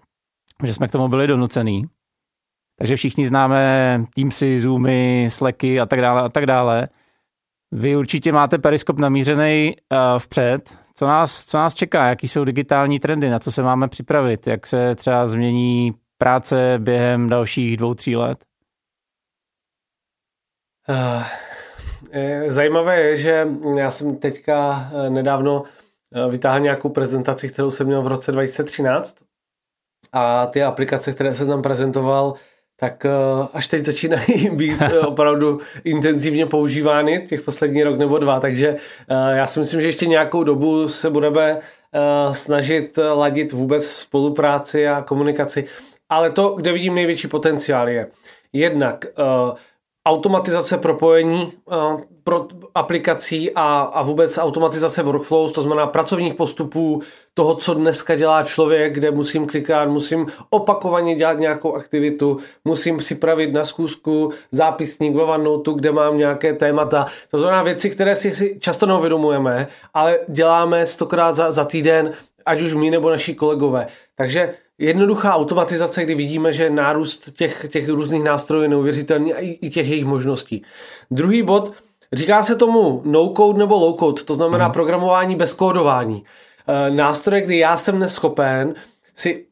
že 0.64 0.74
jsme 0.74 0.88
k 0.88 0.92
tomu 0.92 1.08
byli 1.08 1.28
donucený. 1.28 1.86
Takže 2.80 2.96
všichni 2.96 3.28
známe 3.28 4.06
Teamsy, 4.16 4.60
Zoomy, 4.60 5.28
Slacky 5.30 5.80
a 5.80 5.86
tak 5.86 6.02
dále 6.02 6.22
a 6.22 6.30
tak 6.30 6.46
dále. 6.46 6.88
Vy 7.72 7.96
určitě 7.96 8.32
máte 8.32 8.58
periskop 8.58 9.00
namířený 9.00 9.76
uh, 9.92 10.20
vpřed. 10.20 10.80
Co 10.96 11.08
nás, 11.08 11.46
co 11.46 11.58
nás 11.58 11.74
čeká? 11.74 12.08
Jaký 12.08 12.28
jsou 12.28 12.44
digitální 12.44 13.00
trendy? 13.00 13.30
Na 13.30 13.40
co 13.40 13.52
se 13.52 13.64
máme 13.64 13.88
připravit? 13.88 14.48
Jak 14.48 14.68
se 14.68 14.96
třeba 14.96 15.28
změní 15.28 15.92
práce 16.18 16.80
během 16.80 17.30
dalších 17.30 17.78
dvou, 17.78 17.94
tří 17.94 18.16
let? 18.16 18.49
Uh, 20.90 21.24
zajímavé 22.48 23.02
je, 23.02 23.18
že 23.18 23.48
já 23.78 23.92
jsem 23.92 24.16
teďka 24.16 24.90
nedávno 25.10 25.64
vytáhl 26.30 26.60
nějakou 26.60 26.90
prezentaci, 26.90 27.50
kterou 27.50 27.72
jsem 27.72 27.88
měl 27.88 28.02
v 28.02 28.08
roce 28.08 28.32
2013 28.32 29.16
a 30.14 30.46
ty 30.46 30.64
aplikace, 30.64 31.14
které 31.14 31.34
jsem 31.34 31.48
tam 31.48 31.62
prezentoval, 31.62 32.34
tak 32.80 33.06
eh, 33.06 33.10
až 33.54 33.68
teď 33.68 33.86
začínají 33.86 34.50
být 34.54 34.82
eh, 34.82 35.00
opravdu 35.00 35.60
intenzivně 35.84 36.46
používány, 36.46 37.26
těch 37.30 37.42
poslední 37.42 37.84
rok 37.84 37.98
nebo 37.98 38.18
dva, 38.18 38.40
takže 38.40 38.68
eh, 39.10 39.38
já 39.38 39.48
si 39.48 39.60
myslím, 39.60 39.82
že 39.82 39.88
ještě 39.88 40.06
nějakou 40.06 40.44
dobu 40.44 40.88
se 40.88 41.10
budeme 41.10 41.60
snažit 42.32 43.00
ladit 43.14 43.52
vůbec 43.52 43.88
spolupráci 43.88 44.88
a 44.88 45.02
komunikaci, 45.02 45.66
ale 46.10 46.30
to, 46.30 46.50
kde 46.50 46.72
vidím 46.72 46.96
největší 46.96 47.28
potenciál 47.28 47.90
je 47.90 48.08
jednak 48.54 49.06
automatizace 50.06 50.78
propojení 50.78 51.54
pro 52.24 52.48
aplikací 52.76 53.52
a, 53.56 53.82
a 53.82 54.02
vůbec 54.02 54.38
automatizace 54.38 55.04
workflows, 55.04 55.52
to 55.52 55.62
znamená 55.62 55.88
pracovních 55.88 56.34
postupů, 56.34 57.02
toho, 57.34 57.56
co 57.56 57.74
dneska 57.74 58.16
dělá 58.16 58.44
člověk, 58.44 58.94
kde 58.94 59.12
musím 59.12 59.48
klikat, 59.48 59.90
musím 59.90 60.28
opakovaně 60.50 61.16
dělat 61.16 61.40
nějakou 61.40 61.76
aktivitu, 61.76 62.38
musím 62.66 62.98
připravit 62.98 63.54
na 63.54 63.64
schůzku 63.64 64.32
zápisník 64.52 65.16
ve 65.16 65.24
OneNote, 65.24 65.72
kde 65.76 65.92
mám 65.92 66.18
nějaké 66.18 66.54
témata. 66.54 67.06
To 67.32 67.40
znamená 67.40 67.64
věci, 67.64 67.90
které 67.90 68.16
si 68.16 68.60
často 68.60 68.86
neuvědomujeme, 68.86 69.68
ale 69.94 70.20
děláme 70.28 70.86
stokrát 70.86 71.36
za, 71.36 71.52
za 71.52 71.66
týden, 71.66 72.14
ať 72.46 72.62
už 72.62 72.74
my 72.74 72.92
nebo 72.92 73.10
naši 73.10 73.36
kolegové. 73.36 73.88
Takže 74.16 74.54
jednoduchá 74.80 75.36
automatizace, 75.36 76.04
kdy 76.04 76.16
vidíme, 76.16 76.54
že 76.54 76.70
nárůst 76.70 77.30
těch, 77.38 77.66
těch 77.70 77.90
různých 77.90 78.24
nástrojů 78.24 78.64
je 78.64 78.70
neuvěřitelný 78.70 79.34
a 79.34 79.40
i, 79.40 79.70
těch 79.70 79.90
jejich 79.90 80.06
možností. 80.06 80.64
Druhý 81.12 81.44
bod, 81.44 81.74
říká 82.14 82.44
se 82.44 82.56
tomu 82.56 83.02
no-code 83.06 83.60
nebo 83.60 83.76
low-code, 83.76 84.24
to 84.24 84.36
znamená 84.36 84.66
hmm. 84.66 84.74
programování 84.74 85.36
bez 85.36 85.54
kódování. 85.54 86.24
E, 86.68 86.92
nástroje, 86.92 87.42
kdy 87.42 87.58
já 87.58 87.78
jsem 87.78 88.00
neschopen 88.00 88.74
si 89.16 89.46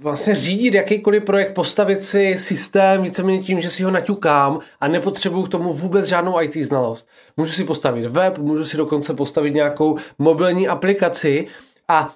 vlastně 0.00 0.34
řídit 0.34 0.74
jakýkoliv 0.74 1.24
projekt, 1.24 1.54
postavit 1.54 2.04
si 2.04 2.38
systém 2.38 3.02
víceméně 3.02 3.42
tím, 3.42 3.60
že 3.60 3.70
si 3.70 3.82
ho 3.82 3.90
naťukám 3.90 4.58
a 4.80 4.88
nepotřebuju 4.88 5.42
k 5.42 5.48
tomu 5.48 5.72
vůbec 5.72 6.06
žádnou 6.06 6.42
IT 6.42 6.56
znalost. 6.56 7.08
Můžu 7.36 7.52
si 7.52 7.64
postavit 7.64 8.06
web, 8.06 8.38
můžu 8.38 8.64
si 8.64 8.76
dokonce 8.76 9.14
postavit 9.14 9.54
nějakou 9.54 9.96
mobilní 10.18 10.68
aplikaci 10.68 11.46
a 11.88 12.14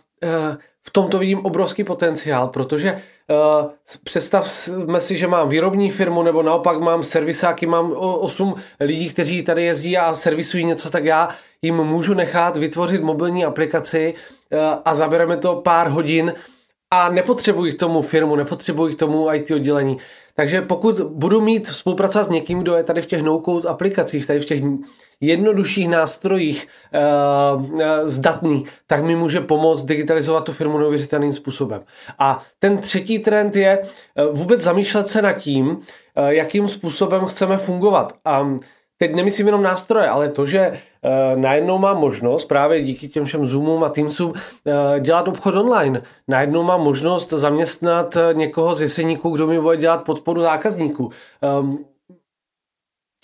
v 0.86 0.90
tomto 0.90 1.18
vidím 1.18 1.38
obrovský 1.38 1.84
potenciál, 1.84 2.48
protože 2.48 2.92
uh, 2.92 3.70
představme 4.04 5.00
si, 5.00 5.16
že 5.16 5.26
mám 5.26 5.48
výrobní 5.48 5.90
firmu 5.90 6.22
nebo 6.22 6.42
naopak 6.42 6.80
mám 6.80 7.02
servisáky, 7.02 7.66
mám 7.66 7.92
8 7.96 8.54
lidí, 8.80 9.08
kteří 9.08 9.42
tady 9.42 9.64
jezdí 9.64 9.98
a 9.98 10.14
servisují 10.14 10.64
něco, 10.64 10.90
tak 10.90 11.04
já 11.04 11.28
jim 11.62 11.76
můžu 11.76 12.14
nechat 12.14 12.56
vytvořit 12.56 13.02
mobilní 13.02 13.44
aplikaci 13.44 14.14
uh, 14.14 14.58
a 14.84 14.94
zabereme 14.94 15.36
to 15.36 15.54
pár 15.54 15.88
hodin 15.88 16.34
a 16.96 17.08
nepotřebuji 17.08 17.72
k 17.72 17.78
tomu 17.78 18.02
firmu, 18.02 18.36
nepotřebuji 18.36 18.94
k 18.94 18.98
tomu 18.98 19.32
IT 19.32 19.50
oddělení. 19.50 19.98
Takže 20.34 20.62
pokud 20.62 21.00
budu 21.00 21.40
mít 21.40 21.66
spolupracovat 21.66 22.24
s 22.24 22.28
někým, 22.28 22.58
kdo 22.58 22.74
je 22.74 22.84
tady 22.84 23.02
v 23.02 23.06
těch 23.06 23.22
no-code 23.22 23.68
aplikacích, 23.68 24.26
tady 24.26 24.40
v 24.40 24.44
těch 24.44 24.62
jednodušších 25.20 25.88
nástrojích 25.88 26.68
uh, 27.56 27.62
uh, 27.62 27.80
zdatný, 28.04 28.64
tak 28.86 29.04
mi 29.04 29.16
může 29.16 29.40
pomoct 29.40 29.82
digitalizovat 29.82 30.44
tu 30.44 30.52
firmu 30.52 30.78
neuvěřitelným 30.78 31.32
způsobem. 31.32 31.82
A 32.18 32.42
ten 32.58 32.78
třetí 32.78 33.18
trend 33.18 33.56
je 33.56 33.78
uh, 33.78 34.38
vůbec 34.38 34.60
zamýšlet 34.60 35.08
se 35.08 35.22
nad 35.22 35.32
tím, 35.32 35.68
uh, 35.68 35.78
jakým 36.28 36.68
způsobem 36.68 37.26
chceme 37.26 37.58
fungovat. 37.58 38.12
A 38.24 38.58
teď 38.98 39.14
nemyslím 39.14 39.46
jenom 39.46 39.62
nástroje, 39.62 40.08
ale 40.08 40.28
to, 40.28 40.46
že 40.46 40.70
uh, 40.70 41.40
najednou 41.40 41.78
mám 41.78 41.96
možnost 41.96 42.44
právě 42.44 42.82
díky 42.82 43.08
těm 43.08 43.24
všem 43.24 43.46
Zoomům 43.46 43.84
a 43.84 43.88
Teamsům 43.88 44.30
uh, 44.30 44.34
dělat 45.00 45.28
obchod 45.28 45.54
online. 45.54 46.02
Najednou 46.28 46.62
mám 46.62 46.80
možnost 46.80 47.30
zaměstnat 47.32 48.16
někoho 48.32 48.74
z 48.74 48.80
jeseníků, 48.80 49.30
kdo 49.30 49.46
mi 49.46 49.60
bude 49.60 49.76
dělat 49.76 50.04
podporu 50.04 50.40
zákazníků. 50.40 51.10
Um, 51.60 51.84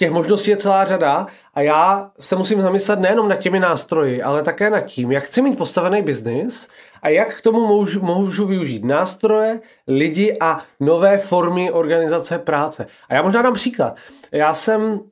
těch 0.02 0.10
možností 0.10 0.50
je 0.50 0.56
celá 0.56 0.84
řada 0.84 1.26
a 1.54 1.60
já 1.60 2.10
se 2.20 2.36
musím 2.36 2.60
zamyslet 2.60 3.00
nejenom 3.00 3.28
nad 3.28 3.36
těmi 3.36 3.60
nástroji, 3.60 4.22
ale 4.22 4.42
také 4.42 4.70
nad 4.70 4.80
tím, 4.80 5.12
jak 5.12 5.24
chci 5.24 5.42
mít 5.42 5.58
postavený 5.58 6.02
biznis 6.02 6.68
a 7.02 7.08
jak 7.08 7.38
k 7.38 7.42
tomu 7.42 7.66
můžu, 7.66 8.00
můžu 8.00 8.46
využít 8.46 8.84
nástroje, 8.84 9.60
lidi 9.88 10.36
a 10.40 10.60
nové 10.80 11.18
formy 11.18 11.72
organizace 11.72 12.38
práce. 12.38 12.86
A 13.08 13.14
já 13.14 13.22
možná 13.22 13.42
dám 13.42 13.54
příklad. 13.54 13.96
Já 14.32 14.54
jsem 14.54 15.00
eh, 15.00 15.11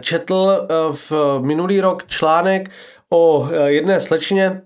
četl 0.00 0.50
eh, 0.50 0.66
v 0.92 1.12
minulý 1.40 1.80
rok 1.80 2.06
článek 2.06 2.70
o 3.10 3.48
eh, 3.50 3.70
jedné 3.70 4.00
slečně, 4.00 4.62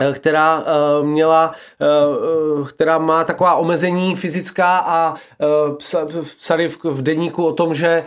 Eh, 0.00 0.12
která 0.12 0.64
měla, 1.02 1.52
která 2.68 2.98
má 2.98 3.24
taková 3.24 3.54
omezení 3.54 4.16
fyzická 4.16 4.78
a 4.78 5.14
psali 6.38 6.68
v, 6.68 7.02
deníku 7.02 7.46
o 7.46 7.52
tom, 7.52 7.74
že 7.74 8.04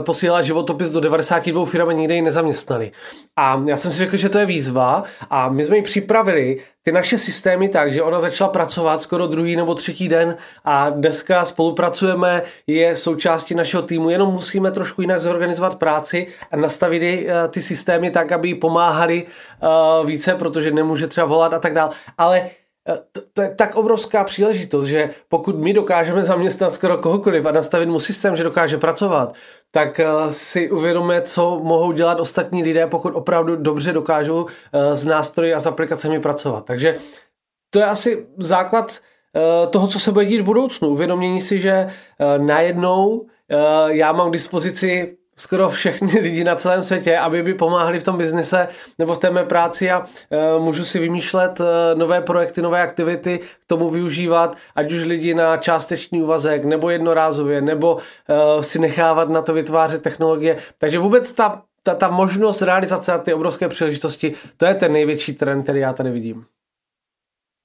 posílala 0.00 0.42
životopis 0.42 0.90
do 0.90 1.00
92 1.00 1.66
firm 1.66 1.88
a 1.88 1.92
nikdy 1.92 2.14
ji 2.14 2.22
nezaměstnali. 2.22 2.92
A 3.36 3.62
já 3.66 3.76
jsem 3.76 3.92
si 3.92 3.98
řekl, 3.98 4.16
že 4.16 4.28
to 4.28 4.38
je 4.38 4.46
výzva 4.46 5.04
a 5.30 5.48
my 5.48 5.64
jsme 5.64 5.76
ji 5.76 5.82
připravili 5.82 6.58
ty 6.82 6.92
naše 6.92 7.18
systémy 7.18 7.68
tak, 7.68 7.92
že 7.92 8.02
ona 8.02 8.20
začala 8.20 8.50
pracovat 8.50 9.02
skoro 9.02 9.26
druhý 9.26 9.56
nebo 9.56 9.74
třetí 9.74 10.08
den 10.08 10.36
a 10.64 10.90
dneska 10.90 11.44
spolupracujeme, 11.44 12.42
je 12.66 12.96
součástí 12.96 13.54
našeho 13.54 13.82
týmu, 13.82 14.10
jenom 14.10 14.32
musíme 14.32 14.70
trošku 14.70 15.00
jinak 15.00 15.20
zorganizovat 15.20 15.78
práci 15.78 16.26
a 16.50 16.56
nastavit 16.56 17.02
uh, 17.02 17.50
ty 17.50 17.62
systémy 17.62 18.10
tak, 18.10 18.32
aby 18.32 18.54
pomáhali 18.54 19.26
uh, 19.26 20.06
více, 20.06 20.34
protože 20.34 20.70
nemůže 20.70 21.06
třeba 21.06 21.26
volat 21.26 21.54
a 21.54 21.58
tak 21.58 21.74
dále. 21.74 21.90
Ale 22.18 22.40
Eh, 22.40 22.65
to, 23.12 23.20
to 23.32 23.42
je 23.42 23.54
tak 23.54 23.74
obrovská 23.74 24.24
příležitost, 24.24 24.86
že 24.86 25.10
pokud 25.28 25.58
my 25.58 25.72
dokážeme 25.72 26.24
zaměstnat 26.24 26.72
skoro 26.72 26.98
kohokoliv 26.98 27.46
a 27.46 27.52
nastavit 27.52 27.86
mu 27.86 27.98
systém, 27.98 28.36
že 28.36 28.44
dokáže 28.44 28.78
pracovat, 28.78 29.34
tak 29.70 30.00
eh, 30.00 30.06
si 30.30 30.70
uvědomíme, 30.70 31.22
co 31.22 31.60
mohou 31.62 31.92
dělat 31.92 32.20
ostatní 32.20 32.62
lidé, 32.62 32.86
pokud 32.86 33.14
opravdu 33.14 33.56
dobře 33.56 33.92
dokážou 33.92 34.46
eh, 34.72 34.96
s 34.96 35.04
nástroji 35.04 35.54
a 35.54 35.60
s 35.60 35.66
aplikacemi 35.66 36.20
pracovat. 36.20 36.64
Takže 36.64 36.96
to 37.70 37.78
je 37.78 37.84
asi 37.84 38.26
základ 38.38 38.98
toho, 39.70 39.88
co 39.88 40.00
se 40.00 40.12
bude 40.12 40.24
dít 40.24 40.40
v 40.40 40.44
budoucnu. 40.44 40.88
Uvědomění 40.88 41.40
si, 41.40 41.60
že 41.60 41.86
najednou 42.38 43.26
já 43.86 44.12
mám 44.12 44.28
k 44.30 44.32
dispozici 44.32 45.16
skoro 45.38 45.70
všechny 45.70 46.20
lidi 46.20 46.44
na 46.44 46.54
celém 46.54 46.82
světě, 46.82 47.18
aby 47.18 47.42
by 47.42 47.54
pomáhali 47.54 48.00
v 48.00 48.02
tom 48.02 48.18
biznise 48.18 48.68
nebo 48.98 49.14
v 49.14 49.18
té 49.18 49.30
mé 49.30 49.44
práci 49.44 49.90
a 49.90 50.00
uh, 50.00 50.64
můžu 50.64 50.84
si 50.84 50.98
vymýšlet 50.98 51.60
uh, 51.60 51.66
nové 51.94 52.20
projekty, 52.20 52.62
nové 52.62 52.82
aktivity, 52.82 53.38
k 53.38 53.66
tomu 53.66 53.88
využívat, 53.88 54.56
ať 54.74 54.92
už 54.92 55.04
lidi 55.04 55.34
na 55.34 55.56
částečný 55.56 56.22
úvazek, 56.22 56.64
nebo 56.64 56.90
jednorázově, 56.90 57.60
nebo 57.60 57.94
uh, 57.94 58.60
si 58.60 58.78
nechávat 58.78 59.28
na 59.28 59.42
to 59.42 59.54
vytvářet 59.54 60.02
technologie. 60.02 60.56
Takže 60.78 60.98
vůbec 60.98 61.32
ta, 61.32 61.62
ta, 61.82 61.94
ta 61.94 62.08
možnost 62.08 62.62
realizace 62.62 63.12
a 63.12 63.18
ty 63.18 63.34
obrovské 63.34 63.68
příležitosti, 63.68 64.34
to 64.56 64.66
je 64.66 64.74
ten 64.74 64.92
největší 64.92 65.32
trend, 65.34 65.62
který 65.62 65.80
já 65.80 65.92
tady 65.92 66.10
vidím. 66.10 66.44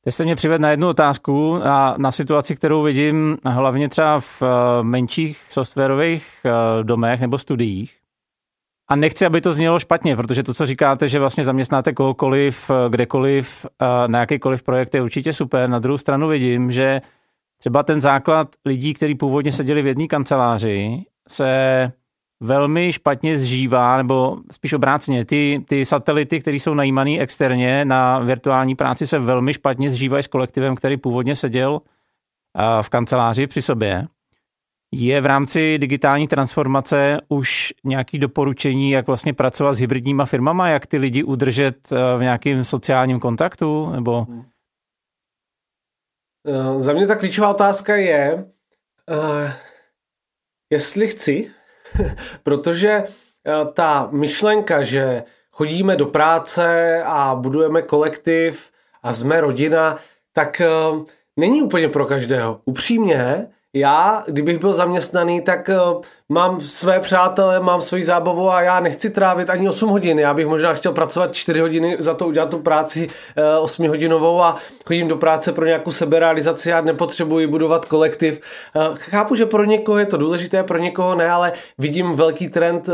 Teď 0.03 0.13
se 0.13 0.23
mě 0.23 0.35
přived 0.35 0.61
na 0.61 0.71
jednu 0.71 0.87
otázku 0.87 1.55
a 1.63 1.95
na 1.97 2.11
situaci, 2.11 2.55
kterou 2.55 2.83
vidím 2.83 3.37
hlavně 3.45 3.89
třeba 3.89 4.19
v 4.19 4.41
eh, 4.41 4.83
menších 4.83 5.41
softwarových 5.49 6.27
eh, 6.45 6.83
domech 6.83 7.21
nebo 7.21 7.37
studiích. 7.37 7.97
A 8.89 8.95
nechci, 8.95 9.25
aby 9.25 9.41
to 9.41 9.53
znělo 9.53 9.79
špatně, 9.79 10.15
protože 10.15 10.43
to, 10.43 10.53
co 10.53 10.65
říkáte, 10.65 11.07
že 11.07 11.19
vlastně 11.19 11.43
zaměstnáte 11.43 11.93
kohokoliv, 11.93 12.69
eh, 12.69 12.89
kdekoliv, 12.89 13.65
na 14.07 14.19
jakýkoliv 14.19 14.63
projekt 14.63 14.95
je 14.95 15.01
určitě 15.01 15.33
super. 15.33 15.69
Na 15.69 15.79
druhou 15.79 15.97
stranu 15.97 16.27
vidím, 16.27 16.71
že 16.71 17.01
třeba 17.57 17.83
ten 17.83 18.01
základ 18.01 18.47
lidí, 18.65 18.93
kteří 18.93 19.15
původně 19.15 19.51
seděli 19.51 19.81
v 19.81 19.87
jedné 19.87 20.07
kanceláři, 20.07 21.03
se 21.27 21.91
velmi 22.41 22.93
špatně 22.93 23.37
zžívá, 23.37 23.97
nebo 23.97 24.37
spíš 24.51 24.73
obráceně, 24.73 25.25
ty, 25.25 25.63
ty 25.67 25.85
satelity, 25.85 26.39
které 26.39 26.57
jsou 26.57 26.73
najímané 26.73 27.19
externě 27.19 27.85
na 27.85 28.19
virtuální 28.19 28.75
práci, 28.75 29.07
se 29.07 29.19
velmi 29.19 29.53
špatně 29.53 29.91
zžívají 29.91 30.23
s 30.23 30.27
kolektivem, 30.27 30.75
který 30.75 30.97
původně 30.97 31.35
seděl 31.35 31.81
v 32.81 32.89
kanceláři 32.89 33.47
při 33.47 33.61
sobě. 33.61 34.07
Je 34.93 35.21
v 35.21 35.25
rámci 35.25 35.77
digitální 35.77 36.27
transformace 36.27 37.21
už 37.29 37.73
nějaké 37.83 38.17
doporučení, 38.17 38.91
jak 38.91 39.07
vlastně 39.07 39.33
pracovat 39.33 39.73
s 39.73 39.79
hybridníma 39.79 40.25
firmama, 40.25 40.69
jak 40.69 40.87
ty 40.87 40.97
lidi 40.97 41.23
udržet 41.23 41.89
v 41.91 42.19
nějakém 42.21 42.65
sociálním 42.65 43.19
kontaktu? 43.19 43.91
Nebo... 43.91 44.27
Eh, 46.47 46.81
za 46.81 46.93
mě 46.93 47.07
ta 47.07 47.15
klíčová 47.15 47.49
otázka 47.49 47.95
je, 47.95 48.45
uh, 49.09 49.51
jestli 50.71 51.07
chci 51.07 51.51
Protože 52.43 52.89
eh, 52.89 53.51
ta 53.73 54.07
myšlenka, 54.11 54.83
že 54.83 55.23
chodíme 55.51 55.95
do 55.95 56.05
práce 56.05 56.97
a 57.05 57.35
budujeme 57.35 57.81
kolektiv 57.81 58.71
a 59.03 59.13
jsme 59.13 59.41
rodina, 59.41 59.99
tak 60.33 60.61
eh, 60.61 60.67
není 61.37 61.61
úplně 61.61 61.89
pro 61.89 62.05
každého. 62.05 62.61
Upřímně, 62.65 63.47
já, 63.73 64.23
kdybych 64.27 64.59
byl 64.59 64.73
zaměstnaný, 64.73 65.41
tak 65.41 65.69
uh, 65.69 66.01
mám 66.29 66.61
své 66.61 66.99
přátele, 66.99 67.59
mám 67.59 67.81
svoji 67.81 68.03
zábavu 68.03 68.51
a 68.51 68.61
já 68.61 68.79
nechci 68.79 69.09
trávit 69.09 69.49
ani 69.49 69.69
8 69.69 69.89
hodin. 69.89 70.19
Já 70.19 70.33
bych 70.33 70.47
možná 70.47 70.73
chtěl 70.73 70.91
pracovat 70.91 71.35
4 71.35 71.59
hodiny, 71.59 71.95
za 71.99 72.13
to 72.13 72.27
udělat 72.27 72.49
tu 72.49 72.59
práci 72.59 73.07
uh, 73.07 73.63
8 73.63 73.87
hodinovou 73.87 74.41
a 74.41 74.57
chodím 74.85 75.07
do 75.07 75.17
práce 75.17 75.51
pro 75.51 75.65
nějakou 75.65 75.91
seberealizaci, 75.91 76.69
já 76.69 76.81
nepotřebuji 76.81 77.47
budovat 77.47 77.85
kolektiv. 77.85 78.41
Uh, 78.75 78.97
chápu, 78.97 79.35
že 79.35 79.45
pro 79.45 79.63
někoho 79.63 79.97
je 79.97 80.05
to 80.05 80.17
důležité, 80.17 80.63
pro 80.63 80.77
někoho 80.77 81.15
ne, 81.15 81.31
ale 81.31 81.53
vidím 81.77 82.15
velký 82.15 82.47
trend 82.47 82.89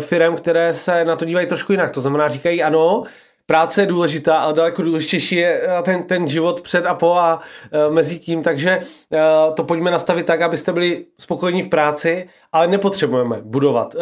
firm, 0.00 0.36
které 0.36 0.74
se 0.74 1.04
na 1.04 1.16
to 1.16 1.24
dívají 1.24 1.46
trošku 1.46 1.72
jinak. 1.72 1.90
To 1.90 2.00
znamená, 2.00 2.28
říkají 2.28 2.62
ano, 2.62 3.04
práce 3.50 3.82
je 3.82 3.86
důležitá, 3.86 4.38
ale 4.38 4.54
daleko 4.54 4.82
důležitější 4.82 5.36
je 5.36 5.60
eh, 5.62 5.82
ten, 5.82 6.02
ten 6.02 6.28
život 6.28 6.60
před 6.60 6.86
a 6.86 6.94
po 6.94 7.14
a 7.14 7.38
e, 7.72 7.90
mezi 7.90 8.18
tím, 8.18 8.42
takže 8.42 8.70
e, 8.70 8.80
to 9.54 9.64
pojďme 9.64 9.90
nastavit 9.90 10.26
tak, 10.26 10.40
abyste 10.40 10.72
byli 10.72 11.04
spokojení 11.18 11.62
v 11.62 11.68
práci, 11.68 12.28
ale 12.52 12.66
nepotřebujeme 12.66 13.38
budovat 13.42 13.94
e, 13.94 13.98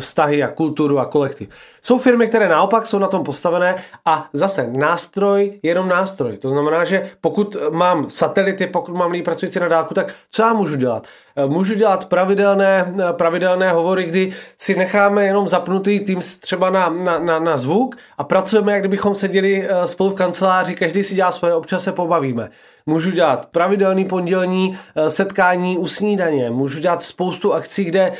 vztahy 0.00 0.42
a 0.42 0.48
kulturu 0.48 0.98
a 0.98 1.04
kolektiv. 1.04 1.48
Jsou 1.82 1.98
firmy, 1.98 2.28
které 2.28 2.48
naopak 2.48 2.86
jsou 2.86 2.98
na 2.98 3.08
tom 3.08 3.24
postavené 3.24 3.74
a 4.04 4.24
zase 4.32 4.70
nástroj 4.72 5.60
je 5.62 5.70
jenom 5.70 5.88
nástroj. 5.88 6.36
To 6.36 6.48
znamená, 6.48 6.84
že 6.84 7.10
pokud 7.20 7.56
mám 7.70 8.10
satelity, 8.10 8.66
pokud 8.66 8.94
mám 8.94 9.10
lidi 9.10 9.22
pracující 9.22 9.60
na 9.60 9.68
dálku, 9.68 9.94
tak 9.94 10.14
co 10.30 10.42
já 10.42 10.52
můžu 10.52 10.76
dělat? 10.76 11.06
Eh, 11.36 11.46
můžu 11.46 11.74
dělat 11.74 12.04
pravidelné, 12.04 12.94
eh, 12.98 13.12
pravidelné 13.12 13.72
hovory, 13.72 14.04
kdy 14.04 14.32
si 14.58 14.74
necháme 14.76 15.24
jenom 15.24 15.48
zapnutý 15.48 16.00
tým 16.00 16.20
třeba 16.40 16.70
na, 16.70 16.88
na, 16.88 17.18
na, 17.18 17.38
na 17.38 17.56
zvuk 17.56 17.96
a 18.18 18.24
pracujeme, 18.24 18.72
jak 18.72 18.82
kdybychom 18.82 19.14
seděli 19.14 19.68
spolu 19.84 20.10
v 20.10 20.14
kanceláři, 20.14 20.74
každý 20.74 21.04
si 21.04 21.14
dělá 21.14 21.30
svoje, 21.30 21.54
občas 21.54 21.84
se 21.84 21.92
pobavíme. 21.92 22.50
Můžu 22.86 23.10
dělat 23.10 23.46
pravidelný 23.46 24.04
pondělní 24.04 24.78
setkání 25.08 25.78
u 25.78 25.86
snídaně, 25.86 26.50
můžu 26.50 26.80
dělat 26.80 27.02
spoustu 27.02 27.52
akcí, 27.52 27.84
kde 27.84 28.12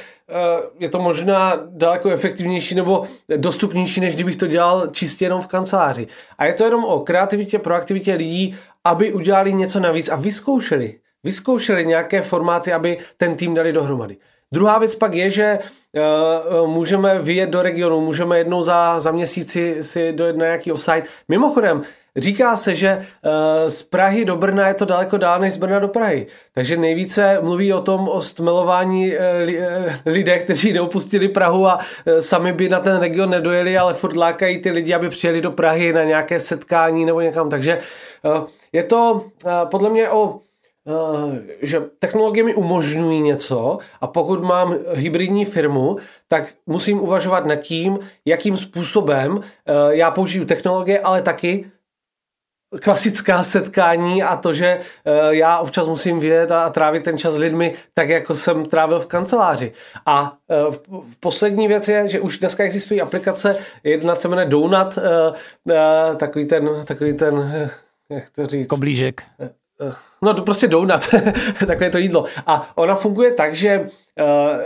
je 0.79 0.89
to 0.89 0.99
možná 0.99 1.61
daleko 1.67 2.11
efektivnější 2.11 2.75
nebo 2.75 3.05
dostupnější, 3.37 4.01
než 4.01 4.15
kdybych 4.15 4.37
to 4.37 4.47
dělal 4.47 4.87
čistě 4.87 5.25
jenom 5.25 5.41
v 5.41 5.47
kanceláři. 5.47 6.07
A 6.39 6.45
je 6.45 6.55
to 6.55 6.65
jenom 6.65 6.85
o 6.85 7.01
kreativitě, 7.01 7.59
proaktivitě 7.59 8.15
lidí, 8.15 8.57
aby 8.85 9.13
udělali 9.13 9.55
něco 9.55 9.81
navíc 9.81 10.09
a 10.09 10.17
vyzkoušeli 10.17 10.99
vyzkoušeli 11.25 11.87
nějaké 11.87 12.23
formáty, 12.23 12.73
aby 12.73 12.99
ten 13.17 13.37
tým 13.37 13.55
dali 13.55 13.73
dohromady. 13.73 14.17
Druhá 14.53 14.79
věc 14.79 14.95
pak 14.95 15.15
je, 15.15 15.31
že 15.31 15.59
uh, 16.59 16.69
můžeme 16.69 17.19
vyjet 17.19 17.51
do 17.51 17.63
regionu, 17.63 18.01
můžeme 18.01 18.39
jednou 18.39 18.63
za, 18.63 19.01
za 19.01 19.11
měsíci 19.11 19.77
si 19.81 20.13
dojet 20.13 20.37
na 20.37 20.45
nějaký 20.45 20.73
offsite. 20.73 21.03
Mimochodem, 21.29 21.83
říká 22.17 22.57
se, 22.57 22.75
že 22.75 22.97
uh, 22.97 23.33
z 23.69 23.83
Prahy 23.83 24.25
do 24.25 24.37
Brna 24.37 24.69
je 24.69 24.75
to 24.75 24.85
daleko 24.85 25.17
dál 25.17 25.41
než 25.41 25.55
z 25.55 25.57
Brna 25.57 25.79
do 25.79 25.89
Prahy. 25.89 26.27
Takže 26.55 26.77
nejvíce 26.77 27.39
mluví 27.43 27.73
o 27.73 27.81
tom, 27.81 28.09
o 28.09 28.21
stmelování 28.21 29.13
uh, 29.13 29.17
li, 29.45 29.61
lidé, 30.07 30.39
kteří 30.39 30.73
neopustili 30.73 31.29
Prahu 31.29 31.67
a 31.67 31.79
uh, 31.79 32.19
sami 32.19 32.53
by 32.53 32.69
na 32.69 32.81
ten 32.81 33.01
region 33.01 33.31
nedojeli, 33.31 33.79
ale 33.79 33.95
furt 33.95 34.17
lákají 34.17 34.59
ty 34.59 34.71
lidi, 34.71 34.95
aby 34.95 35.09
přijeli 35.09 35.41
do 35.41 35.51
Prahy 35.51 35.93
na 35.93 36.05
nějaké 36.05 36.41
setkání 36.41 37.05
nebo 37.05 37.21
někam. 37.21 37.51
Takže 37.51 37.79
je 38.73 38.83
to 38.83 39.25
podle 39.71 39.91
mě 39.91 40.11
o 40.11 40.39
že 41.63 41.81
technologie 41.99 42.45
mi 42.45 42.55
umožňují 42.55 43.21
něco 43.21 43.79
a 44.01 44.07
pokud 44.07 44.43
mám 44.43 44.75
hybridní 44.95 45.45
firmu, 45.45 45.97
tak 46.29 46.55
musím 46.67 47.01
uvažovat 47.01 47.47
nad 47.47 47.57
tím, 47.57 47.99
jakým 48.25 48.57
způsobem 48.57 49.41
eh, 49.43 49.73
já 49.97 50.11
použiju 50.11 50.45
technologie, 50.45 51.01
ale 51.01 51.23
taky 51.23 51.71
klasická 52.83 53.45
setkání 53.45 54.23
a 54.23 54.37
to, 54.37 54.55
že 54.55 54.67
eh, 54.67 54.81
já 55.31 55.59
občas 55.59 55.87
musím 55.87 56.19
vyjet 56.19 56.53
a 56.53 56.71
trávit 56.71 57.05
ten 57.05 57.19
čas 57.19 57.35
s 57.35 57.39
lidmi 57.39 57.75
tak, 57.95 58.09
jako 58.09 58.35
jsem 58.35 58.67
trávil 58.67 59.01
v 59.01 59.07
kanceláři. 59.07 59.73
A 60.07 60.37
poslední 61.21 61.69
věc 61.69 61.89
je, 61.89 62.09
že 62.09 62.21
už 62.21 62.39
dneska 62.39 62.65
existují 62.65 63.01
aplikace, 63.01 63.57
jedna 63.85 64.15
se 64.15 64.29
jmenuje 64.29 64.47
Donut, 64.47 64.99
takový 66.17 66.47
ten, 66.47 66.71
takový 66.85 67.15
ten 67.15 67.53
jak 68.11 68.31
to 68.31 68.47
říct? 68.47 68.69
Koblížek. 68.69 69.23
No 70.23 70.35
to 70.35 70.43
prostě 70.43 70.69
donut, 70.69 71.09
takové 71.67 71.91
to 71.91 71.99
jídlo. 71.99 72.25
A 72.47 72.73
ona 72.75 72.95
funguje 72.95 73.33
tak, 73.33 73.55
že 73.55 73.81
uh, 73.81 73.87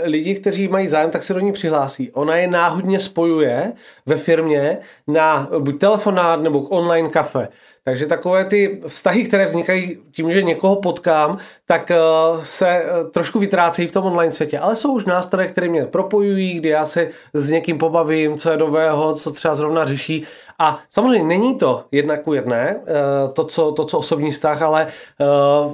lidi, 0.03 0.35
kteří 0.35 0.69
mají 0.69 0.89
zájem, 0.89 1.11
tak 1.11 1.25
se 1.25 1.35
do 1.35 1.41
ní 1.41 1.53
přihlásí. 1.53 2.11
Ona 2.13 2.37
je 2.37 2.47
náhodně 2.47 3.01
spojuje 3.01 3.73
ve 4.07 4.17
firmě 4.17 4.79
na 5.07 5.49
buď 5.59 5.81
telefonát 5.81 6.41
nebo 6.41 6.61
online 6.61 7.09
kafe. 7.09 7.49
Takže 7.89 8.07
takové 8.07 8.45
ty 8.45 8.81
vztahy, 8.87 9.25
které 9.25 9.47
vznikají 9.47 9.99
tím, 10.13 10.33
že 10.33 10.43
někoho 10.43 10.77
potkám, 10.77 11.39
tak 11.67 11.91
eh, 11.91 11.97
se 12.43 12.69
eh, 12.69 13.05
trošku 13.05 13.39
vytrácejí 13.39 13.89
v 13.89 13.93
tom 13.93 14.05
online 14.05 14.33
světě. 14.33 14.59
Ale 14.59 14.77
jsou 14.77 14.93
už 14.93 15.05
nástroje, 15.05 15.49
které 15.49 15.69
mě 15.69 15.85
propojují, 15.85 16.55
kdy 16.55 16.69
já 16.69 16.85
se 16.85 17.09
s 17.35 17.51
někým 17.51 17.79
pobavím, 17.79 18.37
co 18.37 18.51
je 18.51 18.57
nového, 18.57 19.15
co 19.15 19.31
třeba 19.31 19.55
zrovna 19.55 19.87
řeší. 19.87 20.25
A 20.59 20.79
samozřejmě 20.91 21.25
není 21.25 21.59
to 21.59 21.85
jedna 21.93 22.17
ku 22.17 22.35
jedné, 22.35 22.81
eh, 22.87 23.29
to 23.33 23.45
co, 23.45 23.73
to, 23.73 23.85
co 23.85 23.99
osobní 23.99 24.31
vztah, 24.31 24.63
ale 24.63 24.87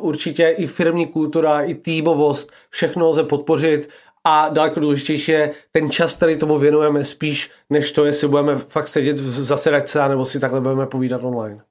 určitě 0.00 0.48
i 0.48 0.66
firmní 0.66 1.06
kultura, 1.06 1.60
i 1.60 1.74
týmovost, 1.74 2.52
všechno 2.70 3.08
lze 3.08 3.22
podpořit 3.22 3.88
a 4.24 4.48
daleko 4.48 4.80
důležitější 4.80 5.32
je 5.32 5.50
ten 5.72 5.90
čas, 5.90 6.16
který 6.16 6.36
tomu 6.36 6.58
věnujeme 6.58 7.04
spíš, 7.04 7.50
než 7.70 7.92
to, 7.92 8.04
jestli 8.04 8.28
budeme 8.28 8.58
fakt 8.58 8.88
sedět 8.88 9.18
v 9.18 9.44
zasedačce, 9.44 10.08
nebo 10.08 10.24
si 10.24 10.40
takhle 10.40 10.60
budeme 10.60 10.86
povídat 10.86 11.24
online. 11.24 11.62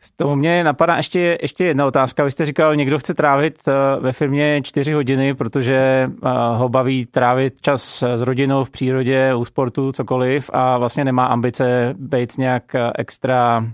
Z 0.00 0.10
toho 0.10 0.36
mě 0.36 0.64
napadá 0.64 0.96
ještě, 0.96 1.38
ještě 1.42 1.64
jedna 1.64 1.86
otázka. 1.86 2.24
Vy 2.24 2.30
jste 2.30 2.46
říkal, 2.46 2.76
někdo 2.76 2.98
chce 2.98 3.14
trávit 3.14 3.58
eh, 3.68 3.72
ve 4.00 4.12
firmě 4.12 4.60
čtyři 4.62 4.92
hodiny, 4.92 5.34
protože 5.34 6.10
eh, 6.10 6.28
ho 6.56 6.68
baví 6.68 7.06
trávit 7.06 7.60
čas 7.60 8.02
s 8.02 8.22
rodinou 8.22 8.64
v 8.64 8.70
přírodě, 8.70 9.34
u 9.34 9.44
sportu, 9.44 9.92
cokoliv 9.92 10.50
a 10.52 10.78
vlastně 10.78 11.04
nemá 11.04 11.26
ambice 11.26 11.94
být 11.98 12.38
nějak 12.38 12.74
eh, 12.74 12.90
extra 12.98 13.64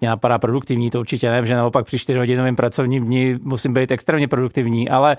mě 0.00 0.08
napadá 0.08 0.38
produktivní, 0.38 0.90
to 0.90 1.00
určitě 1.00 1.30
ne, 1.30 1.46
že 1.46 1.54
naopak 1.54 1.86
při 1.86 1.98
čtyřhodinovém 1.98 2.56
pracovním 2.56 3.04
dní 3.04 3.38
musím 3.42 3.74
být 3.74 3.90
extrémně 3.90 4.28
produktivní, 4.28 4.88
ale 4.88 5.16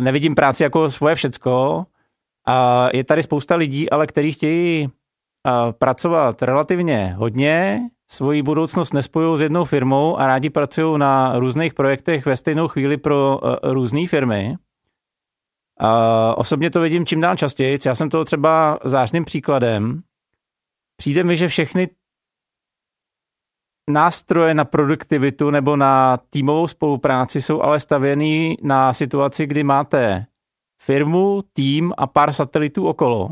nevidím 0.00 0.34
práci 0.34 0.62
jako 0.62 0.90
svoje 0.90 1.14
všecko. 1.14 1.86
A 2.46 2.88
je 2.92 3.04
tady 3.04 3.22
spousta 3.22 3.56
lidí, 3.56 3.90
ale 3.90 4.06
kteří 4.06 4.32
chtějí 4.32 4.88
pracovat 5.78 6.42
relativně 6.42 7.14
hodně, 7.18 7.80
svoji 8.10 8.42
budoucnost 8.42 8.92
nespojují 8.92 9.38
s 9.38 9.40
jednou 9.40 9.64
firmou 9.64 10.18
a 10.18 10.26
rádi 10.26 10.50
pracují 10.50 10.98
na 10.98 11.38
různých 11.38 11.74
projektech 11.74 12.26
ve 12.26 12.36
stejnou 12.36 12.68
chvíli 12.68 12.96
pro 12.96 13.38
uh, 13.38 13.72
různé 13.72 14.06
firmy. 14.06 14.56
Uh, 15.82 15.88
osobně 16.36 16.70
to 16.70 16.80
vidím 16.80 17.06
čím 17.06 17.20
dál 17.20 17.36
častěji. 17.36 17.78
Já 17.86 17.94
jsem 17.94 18.10
toho 18.10 18.24
třeba 18.24 18.78
zářným 18.84 19.24
příkladem. 19.24 20.02
Přijde 20.96 21.24
mi, 21.24 21.36
že 21.36 21.48
všechny 21.48 21.88
nástroje 23.90 24.54
na 24.54 24.64
produktivitu 24.64 25.50
nebo 25.50 25.76
na 25.76 26.16
týmovou 26.30 26.66
spolupráci 26.66 27.42
jsou 27.42 27.62
ale 27.62 27.80
stavěný 27.80 28.56
na 28.62 28.92
situaci, 28.92 29.46
kdy 29.46 29.62
máte 29.62 30.26
firmu, 30.82 31.42
tým 31.52 31.92
a 31.98 32.06
pár 32.06 32.32
satelitů 32.32 32.86
okolo. 32.88 33.30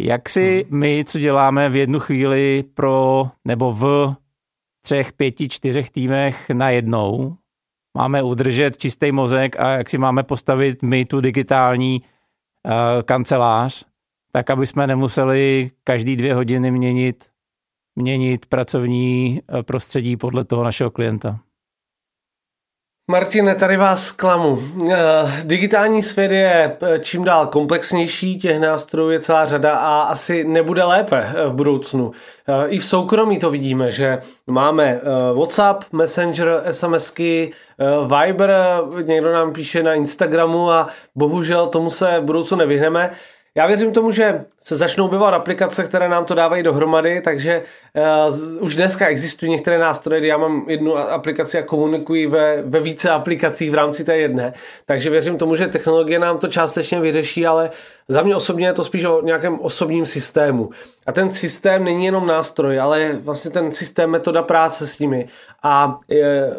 Jak 0.00 0.28
si 0.28 0.66
hmm. 0.70 0.80
my, 0.80 1.04
co 1.06 1.18
děláme 1.18 1.68
v 1.68 1.76
jednu 1.76 2.00
chvíli 2.00 2.64
pro 2.74 3.26
nebo 3.44 3.72
v 3.72 4.14
třech, 4.84 5.12
pěti, 5.12 5.48
čtyřech 5.48 5.90
týmech 5.90 6.50
na 6.50 6.70
jednou, 6.70 7.36
máme 7.96 8.22
udržet 8.22 8.78
čistý 8.78 9.12
mozek 9.12 9.60
a 9.60 9.70
jak 9.70 9.90
si 9.90 9.98
máme 9.98 10.22
postavit 10.22 10.82
my 10.82 11.04
tu 11.04 11.20
digitální 11.20 12.02
uh, 12.02 12.72
kancelář, 13.02 13.84
tak 14.32 14.50
aby 14.50 14.66
jsme 14.66 14.86
nemuseli 14.86 15.70
každý 15.84 16.16
dvě 16.16 16.34
hodiny 16.34 16.70
měnit, 16.70 17.24
měnit 17.96 18.46
pracovní 18.46 19.40
eh, 19.40 19.62
prostředí 19.62 20.16
podle 20.16 20.44
toho 20.44 20.64
našeho 20.64 20.90
klienta. 20.90 21.40
Martine, 23.10 23.54
tady 23.54 23.76
vás 23.76 24.06
zklamu. 24.06 24.58
Eh, 24.90 24.96
digitální 25.44 26.02
svět 26.02 26.32
je 26.32 26.76
eh, 26.82 26.98
čím 26.98 27.24
dál 27.24 27.46
komplexnější, 27.46 28.38
těch 28.38 28.60
nástrojů 28.60 29.10
je 29.10 29.20
celá 29.20 29.46
řada 29.46 29.76
a 29.76 30.02
asi 30.02 30.44
nebude 30.44 30.84
lépe 30.84 31.16
eh, 31.28 31.48
v 31.48 31.54
budoucnu. 31.54 32.12
I 32.66 32.78
v 32.78 32.84
soukromí 32.84 33.38
to 33.38 33.50
vidíme, 33.50 33.92
že 33.92 34.18
máme 34.46 35.00
WhatsApp, 35.34 35.84
Messenger, 35.92 36.62
SMSky, 36.70 37.52
Viber, 38.02 38.54
někdo 39.02 39.32
nám 39.32 39.52
píše 39.52 39.82
na 39.82 39.94
Instagramu 39.94 40.70
a 40.70 40.88
bohužel 41.14 41.66
tomu 41.66 41.90
se 41.90 42.20
v 42.20 42.24
budoucnu 42.24 42.56
nevyhneme. 42.56 43.10
Já 43.54 43.66
věřím 43.66 43.92
tomu, 43.92 44.12
že 44.12 44.44
se 44.62 44.76
začnou 44.76 45.04
objevovat 45.04 45.34
aplikace, 45.34 45.84
které 45.84 46.08
nám 46.08 46.24
to 46.24 46.34
dávají 46.34 46.62
dohromady, 46.62 47.20
takže 47.20 47.62
uh, 48.30 48.62
už 48.62 48.74
dneska 48.74 49.06
existují 49.06 49.52
některé 49.52 49.78
nástroje, 49.78 50.20
kdy 50.20 50.28
já 50.28 50.36
mám 50.36 50.64
jednu 50.68 50.96
aplikaci 50.96 51.58
a 51.58 51.62
komunikuji 51.62 52.26
ve, 52.26 52.62
ve 52.62 52.80
více 52.80 53.10
aplikacích 53.10 53.70
v 53.70 53.74
rámci 53.74 54.04
té 54.04 54.16
jedné. 54.16 54.54
Takže 54.86 55.10
věřím 55.10 55.38
tomu, 55.38 55.56
že 55.56 55.68
technologie 55.68 56.18
nám 56.18 56.38
to 56.38 56.48
částečně 56.48 57.00
vyřeší, 57.00 57.46
ale 57.46 57.70
za 58.08 58.22
mě 58.22 58.36
osobně 58.36 58.66
je 58.66 58.72
to 58.72 58.84
spíš 58.84 59.04
o 59.04 59.22
nějakém 59.22 59.60
osobním 59.60 60.06
systému. 60.06 60.70
A 61.06 61.12
ten 61.12 61.30
systém 61.32 61.84
není 61.84 62.04
jenom 62.04 62.26
nástroj, 62.26 62.80
ale 62.80 63.12
vlastně 63.22 63.50
ten 63.50 63.72
systém 63.72 64.10
metoda 64.10 64.42
práce 64.42 64.86
s 64.86 64.98
nimi. 64.98 65.28
A 65.62 65.98
je, 66.08 66.56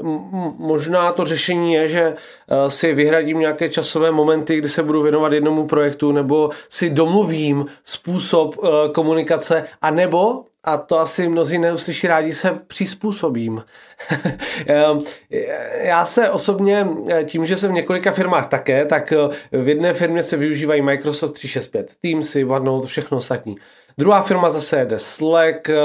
možná 0.58 1.12
to 1.12 1.26
řešení 1.26 1.74
je, 1.74 1.90
že 1.90 2.04
eh, 2.04 2.72
si 2.72 2.94
vyhradím 2.94 3.40
nějaké 3.40 3.70
časové 3.70 4.12
momenty, 4.12 4.58
kdy 4.58 4.70
se 4.70 4.84
budu 4.84 5.02
věnovat 5.02 5.34
jednomu 5.34 5.68
projektu, 5.68 6.12
nebo 6.12 6.50
si 6.70 6.90
domluvím 6.90 7.66
způsob 7.84 8.56
eh, 8.64 8.90
komunikace, 8.90 9.66
a 9.82 9.92
nebo 9.92 10.46
a 10.66 10.78
to 10.78 11.00
asi 11.00 11.28
mnozí 11.28 11.58
neuslyší 11.58 12.08
rádi, 12.08 12.34
se 12.34 12.60
přizpůsobím. 12.68 13.64
Ehm, 14.68 15.00
já 15.82 16.06
se 16.06 16.30
osobně, 16.30 16.88
tím, 17.26 17.46
že 17.46 17.58
jsem 17.58 17.72
v 17.72 17.74
několika 17.74 18.12
firmách 18.12 18.50
také, 18.50 18.86
tak 18.86 19.14
v 19.52 19.68
jedné 19.68 19.94
firmě 19.94 20.24
se 20.24 20.38
využívají 20.38 20.82
Microsoft 20.82 21.32
365, 21.32 21.92
Teamsy, 22.02 22.46
OneNote, 22.46 22.88
všechno 22.88 23.18
ostatní. 23.18 23.56
Druhá 23.98 24.22
firma 24.22 24.50
zase 24.50 24.80
jede 24.80 25.00
Slack, 25.00 25.70
eh, 25.70 25.76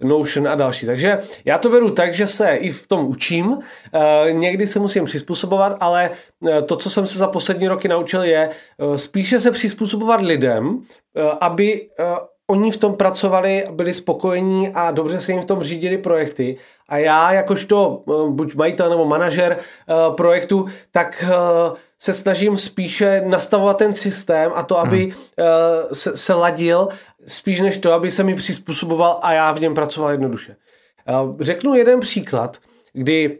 Notion 0.00 0.48
a 0.48 0.54
další. 0.54 0.86
Takže 0.86 1.18
já 1.44 1.58
to 1.58 1.68
beru 1.68 1.90
tak, 1.90 2.14
že 2.14 2.26
se 2.26 2.56
i 2.56 2.70
v 2.70 2.86
tom 2.86 3.06
učím. 3.06 3.58
Eh, 3.94 4.32
někdy 4.32 4.66
se 4.66 4.78
musím 4.78 5.04
přizpůsobovat, 5.04 5.76
ale 5.80 6.10
eh, 6.48 6.62
to, 6.62 6.76
co 6.76 6.90
jsem 6.90 7.06
se 7.06 7.18
za 7.18 7.26
poslední 7.26 7.68
roky 7.68 7.88
naučil, 7.88 8.22
je 8.22 8.50
spíše 8.96 9.40
se 9.40 9.50
přizpůsobovat 9.50 10.20
lidem, 10.20 10.80
aby 11.40 11.88
oni 12.46 12.70
v 12.70 12.76
tom 12.76 12.94
pracovali, 12.94 13.64
byli 13.72 13.94
spokojení 13.94 14.68
a 14.74 14.90
dobře 14.90 15.20
se 15.20 15.32
jim 15.32 15.40
v 15.40 15.44
tom 15.44 15.62
řídili 15.62 15.98
projekty. 15.98 16.56
A 16.88 16.98
já, 16.98 17.32
jakožto 17.32 18.02
buď 18.28 18.54
majitel 18.54 18.90
nebo 18.90 19.04
manažer 19.04 19.58
projektu, 20.16 20.66
tak 20.90 21.24
se 21.98 22.12
snažím 22.12 22.56
spíše 22.56 23.22
nastavovat 23.26 23.78
ten 23.78 23.94
systém 23.94 24.52
a 24.54 24.62
to, 24.62 24.78
aby 24.78 25.04
hmm. 25.04 25.14
se, 25.92 26.16
se 26.16 26.34
ladil 26.34 26.88
spíš 27.26 27.60
než 27.60 27.76
to, 27.78 27.92
aby 27.92 28.10
se 28.10 28.22
mi 28.22 28.34
přizpůsoboval 28.34 29.18
a 29.22 29.32
já 29.32 29.52
v 29.52 29.60
něm 29.60 29.74
pracoval 29.74 30.10
jednoduše. 30.10 30.56
Řeknu 31.40 31.74
jeden 31.74 32.00
příklad, 32.00 32.58
kdy 32.92 33.38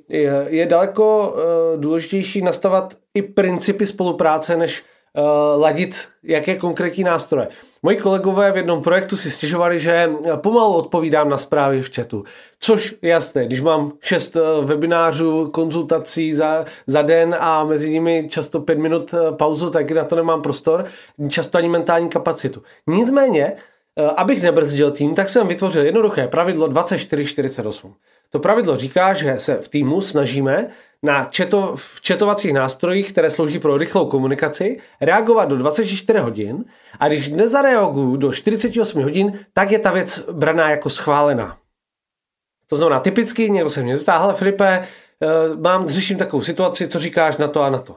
je 0.49 0.67
daleko 0.67 1.35
eh, 1.37 1.77
důležitější 1.77 2.43
nastavat 2.43 2.95
i 3.15 3.23
principy 3.23 3.87
spolupráce, 3.87 4.57
než 4.57 4.85
eh, 5.15 5.21
ladit 5.57 6.09
jaké 6.23 6.57
konkrétní 6.57 7.05
nástroje. 7.05 7.49
Moji 7.83 7.97
kolegové 7.97 8.53
v 8.53 8.57
jednom 8.57 8.83
projektu 8.83 9.17
si 9.17 9.31
stěžovali, 9.31 9.81
že 9.81 10.11
pomalu 10.37 10.75
odpovídám 10.75 11.29
na 11.29 11.39
zprávy 11.39 11.83
v 11.83 11.95
chatu. 11.95 12.25
Což 12.61 12.95
jasné, 13.03 13.47
když 13.47 13.61
mám 13.61 13.93
šest 14.01 14.37
eh, 14.37 14.41
webinářů, 14.65 15.51
konzultací 15.51 16.35
za, 16.35 16.65
za 16.87 17.03
den 17.03 17.37
a 17.39 17.65
mezi 17.65 17.91
nimi 17.91 18.29
často 18.31 18.61
pět 18.61 18.79
minut 18.79 19.15
pauzu, 19.39 19.71
tak 19.71 19.91
na 19.91 20.05
to 20.05 20.17
nemám 20.17 20.43
prostor, 20.43 20.85
často 21.29 21.59
ani 21.59 21.69
mentální 21.69 22.09
kapacitu. 22.09 22.63
Nicméně 22.87 23.57
Eh, 23.99 24.11
abych 24.17 24.43
nebrzdil 24.43 24.91
tým, 24.91 25.15
tak 25.15 25.29
jsem 25.29 25.49
vytvořil 25.49 25.85
jednoduché 25.85 26.29
pravidlo 26.29 26.69
2448. 26.69 27.95
To 28.31 28.39
pravidlo 28.39 28.77
říká, 28.77 29.15
že 29.15 29.41
se 29.41 29.57
v 29.57 29.69
týmu 29.69 30.01
snažíme 30.01 30.69
na 31.03 31.25
četo, 31.25 31.73
v 31.77 32.01
četovacích 32.01 32.53
nástrojích, 32.53 33.13
které 33.13 33.31
slouží 33.31 33.59
pro 33.59 33.77
rychlou 33.77 34.07
komunikaci, 34.07 34.81
reagovat 35.01 35.45
do 35.45 35.57
24 35.57 36.19
hodin 36.19 36.65
a 37.01 37.09
když 37.09 37.29
nezareaguju 37.29 38.17
do 38.17 38.33
48 38.33 39.03
hodin, 39.03 39.39
tak 39.55 39.71
je 39.71 39.79
ta 39.79 39.93
věc 39.93 40.25
braná 40.33 40.71
jako 40.71 40.91
schválená. 40.91 41.57
To 42.67 42.77
znamená, 42.77 43.01
typicky 43.01 43.51
někdo 43.51 43.71
se 43.71 43.83
mě 43.83 43.97
zeptá, 43.97 44.19
hele 44.19 44.35
Filipe, 44.35 44.67
eh, 44.67 45.27
mám, 45.57 45.89
řeším 45.89 46.19
takovou 46.19 46.43
situaci, 46.43 46.89
co 46.89 46.99
říkáš 46.99 47.37
na 47.37 47.49
to 47.49 47.63
a 47.63 47.71
na 47.71 47.79
to. 47.79 47.97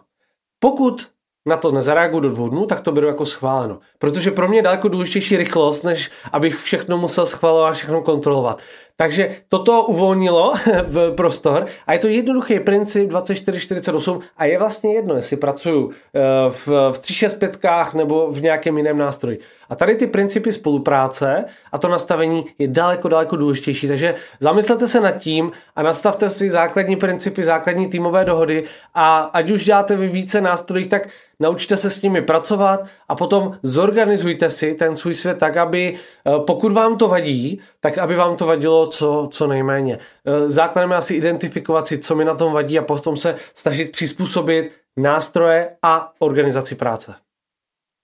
Pokud 0.60 1.08
na 1.46 1.58
to 1.58 1.72
nezareaguju 1.72 2.20
do 2.20 2.30
dvou 2.30 2.50
dnů, 2.50 2.66
tak 2.66 2.82
to 2.82 2.92
beru 2.92 3.08
jako 3.08 3.26
schváleno. 3.26 3.80
Protože 4.00 4.32
pro 4.32 4.48
mě 4.48 4.58
je 4.58 4.62
daleko 4.64 4.88
důležitější 4.88 5.38
rychlost, 5.38 5.84
než 5.84 6.12
abych 6.32 6.60
všechno 6.60 6.98
musel 6.98 7.26
schvalovat, 7.26 7.76
všechno 7.76 8.02
kontrolovat. 8.02 8.62
Takže 8.98 9.36
toto 9.50 9.84
uvolnilo 9.84 10.54
v 10.84 11.12
prostor 11.16 11.66
a 11.88 11.94
je 11.94 12.00
to 12.00 12.08
jednoduchý 12.08 12.60
princip 12.60 13.10
2448 13.10 14.20
a 14.38 14.46
je 14.46 14.60
vlastně 14.60 14.94
jedno, 14.94 15.16
jestli 15.16 15.38
pracuju 15.38 15.92
eh, 15.92 16.20
v, 16.50 16.68
v 16.92 16.98
365 17.00 17.94
nebo 17.94 18.32
v 18.32 18.42
nějakém 18.42 18.78
jiném 18.78 18.98
nástroji. 18.98 19.40
A 19.70 19.76
tady 19.76 19.96
ty 19.96 20.08
principy 20.08 20.54
spolupráce 20.54 21.46
a 21.72 21.78
to 21.78 21.88
nastavení 21.88 22.46
je 22.60 22.68
daleko, 22.68 23.08
daleko 23.08 23.36
důležitější. 23.36 23.88
Takže 23.88 24.16
zamyslete 24.40 24.88
se 24.88 25.02
nad 25.02 25.12
tím 25.12 25.52
a 25.76 25.84
nastavte 25.84 26.30
si 26.30 26.52
základní 26.52 26.96
principy, 26.96 27.44
základní 27.44 27.88
týmové 27.88 28.26
dohody 28.26 28.64
a 28.94 29.20
ať 29.20 29.52
už 29.52 29.66
děláte 29.66 29.96
vy 29.96 30.08
více 30.08 30.42
nástrojích, 30.42 30.88
tak 30.88 31.10
naučte 31.40 31.78
se 31.78 31.90
s 31.90 32.02
nimi 32.02 32.22
pracovat 32.22 32.86
a 33.10 33.16
potom 33.16 33.58
zorganizujte 33.64 34.50
si 34.50 34.74
ten 34.74 34.96
svůj 34.96 35.16
svět 35.16 35.38
tak, 35.38 35.58
aby 35.58 35.94
eh, 35.94 36.32
pokud 36.48 36.72
vám 36.72 36.98
to 36.98 37.08
vadí, 37.08 37.62
tak 37.80 37.98
aby 37.98 38.16
vám 38.16 38.38
to 38.38 38.46
vadilo 38.46 38.83
co, 38.86 39.30
co 39.32 39.48
nejméně. 39.48 40.00
Eh, 40.26 40.52
základem 40.52 40.92
je 40.92 40.98
asi 40.98 41.16
identifikovat 41.16 41.88
si, 41.88 41.98
co 41.98 42.16
mi 42.16 42.26
na 42.26 42.36
tom 42.36 42.54
vadí 42.54 42.80
a 42.80 42.82
potom 42.82 43.18
se 43.18 43.36
snažit 43.54 43.92
přizpůsobit 43.92 44.72
nástroje 44.98 45.76
a 45.82 46.14
organizaci 46.20 46.76
práce. 46.76 47.16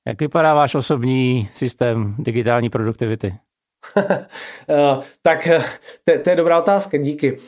Jak 0.08 0.20
vypadá 0.22 0.54
váš 0.54 0.76
osobní 0.76 1.50
systém 1.54 2.16
digitální 2.20 2.70
produktivity? 2.70 3.34
Eh, 4.70 5.00
tak 5.22 5.48
to, 6.06 6.20
to 6.24 6.30
je 6.30 6.36
dobrá 6.36 6.60
otázka, 6.60 6.98
díky. 6.98 7.40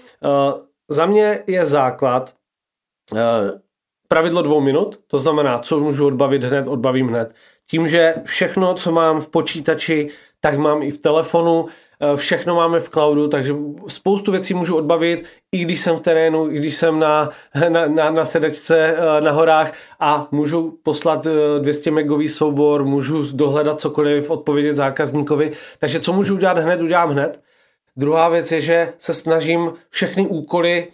Za 0.89 1.05
mě 1.05 1.43
je 1.47 1.65
základ 1.65 2.33
pravidlo 4.11 4.41
dvou 4.41 4.61
minut, 4.61 4.99
to 5.07 5.19
znamená, 5.19 5.59
co 5.59 5.79
můžu 5.79 6.07
odbavit 6.07 6.43
hned, 6.43 6.67
odbavím 6.67 7.07
hned. 7.07 7.35
Tím, 7.69 7.87
že 7.87 8.15
všechno, 8.23 8.73
co 8.73 8.91
mám 8.91 9.21
v 9.21 9.27
počítači, 9.27 10.09
tak 10.39 10.57
mám 10.57 10.83
i 10.83 10.91
v 10.91 10.97
telefonu, 10.97 11.65
eh, 11.67 11.90
všechno 12.15 12.55
máme 12.55 12.79
v 12.79 12.89
cloudu, 12.89 13.27
takže 13.27 13.55
spoustu 13.87 14.31
věcí 14.31 14.53
můžu 14.53 14.75
odbavit, 14.75 15.25
i 15.51 15.57
když 15.57 15.81
jsem 15.81 15.97
v 15.97 15.99
terénu, 15.99 16.51
i 16.51 16.57
když 16.57 16.75
jsem 16.75 16.99
na, 16.99 17.29
na, 17.69 17.87
na, 17.87 18.11
na 18.11 18.25
sedačce 18.25 18.77
eh, 18.77 19.21
na 19.21 19.31
horách 19.31 19.73
a 19.99 20.27
můžu 20.31 20.79
poslat 20.83 21.27
200 21.61 21.89
eh, 21.89 21.93
megový 21.93 22.29
soubor, 22.29 22.85
můžu 22.85 23.37
dohledat 23.37 23.81
cokoliv, 23.81 24.29
odpovědět 24.29 24.75
zákazníkovi. 24.75 25.51
Takže 25.79 25.99
co 25.99 26.13
můžu 26.13 26.35
udělat 26.35 26.57
hned, 26.57 26.81
udělám 26.81 27.09
hned. 27.09 27.41
Druhá 27.97 28.29
věc 28.29 28.51
je, 28.51 28.61
že 28.61 28.93
se 28.97 29.13
snažím 29.13 29.73
všechny 29.89 30.27
úkoly 30.27 30.87